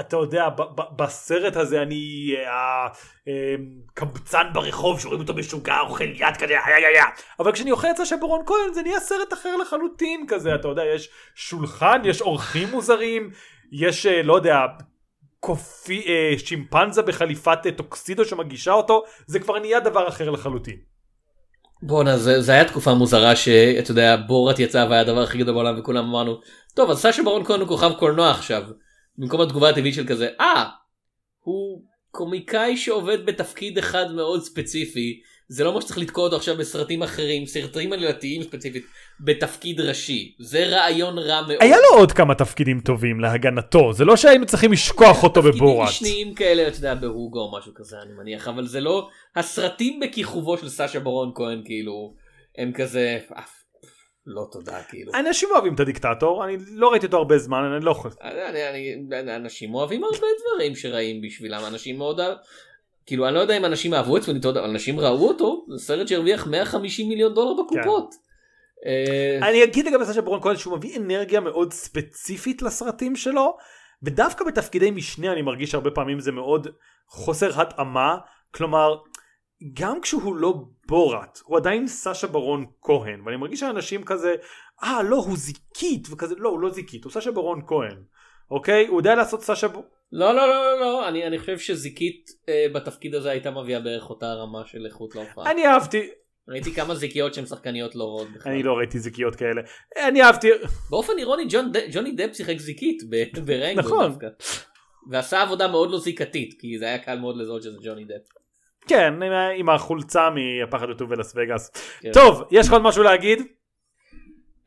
[0.00, 0.48] אתה יודע,
[0.96, 2.86] בסרט הזה אני אה,
[3.28, 3.54] אה,
[3.94, 7.04] קבצן ברחוב שרואים אותו משוגע, אוכל יד כזה, יא יא יא.
[7.38, 10.84] אבל כשאני אוכל את סשה ברון כהן זה נהיה סרט אחר לחלוטין כזה, אתה יודע,
[10.84, 13.30] יש שולחן, יש אורחים מוזרים,
[13.72, 14.66] יש, אה, לא יודע,
[15.40, 20.76] קופי, אה, שימפנזה בחליפת אה, טוקסידו שמגישה אותו, זה כבר נהיה דבר אחר לחלוטין.
[21.82, 25.78] בואנה זה, זה היה תקופה מוזרה שאתה יודע בורת יצא והיה הדבר הכי גדול בעולם
[25.78, 26.40] וכולם אמרנו
[26.74, 28.62] טוב אז סשה ברון כהן הוא כוכב קולנוע עכשיו
[29.20, 30.64] במקום התגובה הטבעית של כזה אה
[31.40, 37.02] הוא קומיקאי שעובד בתפקיד אחד מאוד ספציפי זה לא אומר שצריך לתקוע אותו עכשיו בסרטים
[37.02, 38.86] אחרים סרטים עלילתיים ספציפית
[39.20, 41.56] בתפקיד ראשי זה רעיון רע מאוד.
[41.60, 45.88] היה לו עוד כמה תפקידים טובים להגנתו זה לא שהיינו צריכים לשכוח אותו תפקידים בבורת.
[45.88, 50.58] משניים כאלה אתה יודע בהוגו או משהו כזה אני מניח אבל זה לא הסרטים בכיכובו
[50.58, 52.14] של סשה ברון כהן כאילו
[52.58, 53.59] הם כזה אף,
[54.26, 55.12] לא תודה כאילו.
[55.14, 58.10] אנשים אוהבים את הדיקטטור אני לא ראיתי אותו הרבה זמן אני לא יכול.
[58.22, 62.36] אני, אני, אנשים אוהבים הרבה דברים שרעים בשבילם אנשים מאוד אהב-
[63.06, 66.08] כאילו אני לא יודע אם אנשים אהבו את סוויניטוד אבל אנשים ראו אותו זה סרט
[66.08, 68.14] שהרוויח 150 מיליון דולר בקופות.
[68.86, 73.56] אה, אני אגיד לגבי סשה ברון כהן שהוא מביא אנרגיה מאוד ספציפית לסרטים שלו
[74.02, 76.66] ודווקא בתפקידי משנה אני מרגיש הרבה פעמים זה מאוד
[77.06, 78.16] חוסר התאמה
[78.54, 78.94] כלומר
[79.72, 80.54] גם כשהוא לא
[80.88, 84.34] בורת הוא עדיין סשה ברון כהן ואני מרגיש שאנשים כזה
[84.82, 88.02] אה לא הוא זיקית וכזה לא הוא לא זיקית הוא סשה ברון כהן
[88.50, 89.72] אוקיי הוא יודע לעשות סשה ב...
[90.12, 94.10] לא לא לא לא לא אני אני חושב שזיקית אה, בתפקיד הזה הייתה מביאה בערך
[94.10, 95.50] אותה רמה של איכות להופעה.
[95.50, 96.10] אני אהבתי
[96.48, 98.52] ראיתי כמה זיקיות שהן שחקניות לא רעות בכלל.
[98.52, 99.62] אני לא ראיתי זיקיות כאלה
[100.08, 100.48] אני אהבתי
[100.90, 104.08] באופן אירוני ג'ון ד- ג'וני דפ שיחק זיקית ב- ברנגו נכון.
[104.08, 104.26] דווקא.
[105.10, 108.39] ועשה עבודה מאוד לא זיקתית כי זה היה קל מאוד לזהות שזה ג'וני דפ.
[108.86, 111.70] כן עם עם החולצה מהפחד הטוב בלאס וגאס.
[112.00, 112.12] כן.
[112.12, 113.42] טוב יש לך עוד משהו להגיד?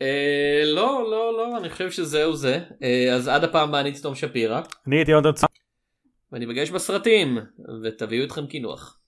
[0.02, 2.60] אה, לא לא לא אני חושב שזהו זה.
[2.84, 4.62] אה, אז עד הפעם הבאה אני תום שפירא.
[4.88, 5.26] אני הייתי עוד
[6.32, 7.38] ואני מגש בסרטים
[7.84, 9.00] ותביאו איתכם קינוח.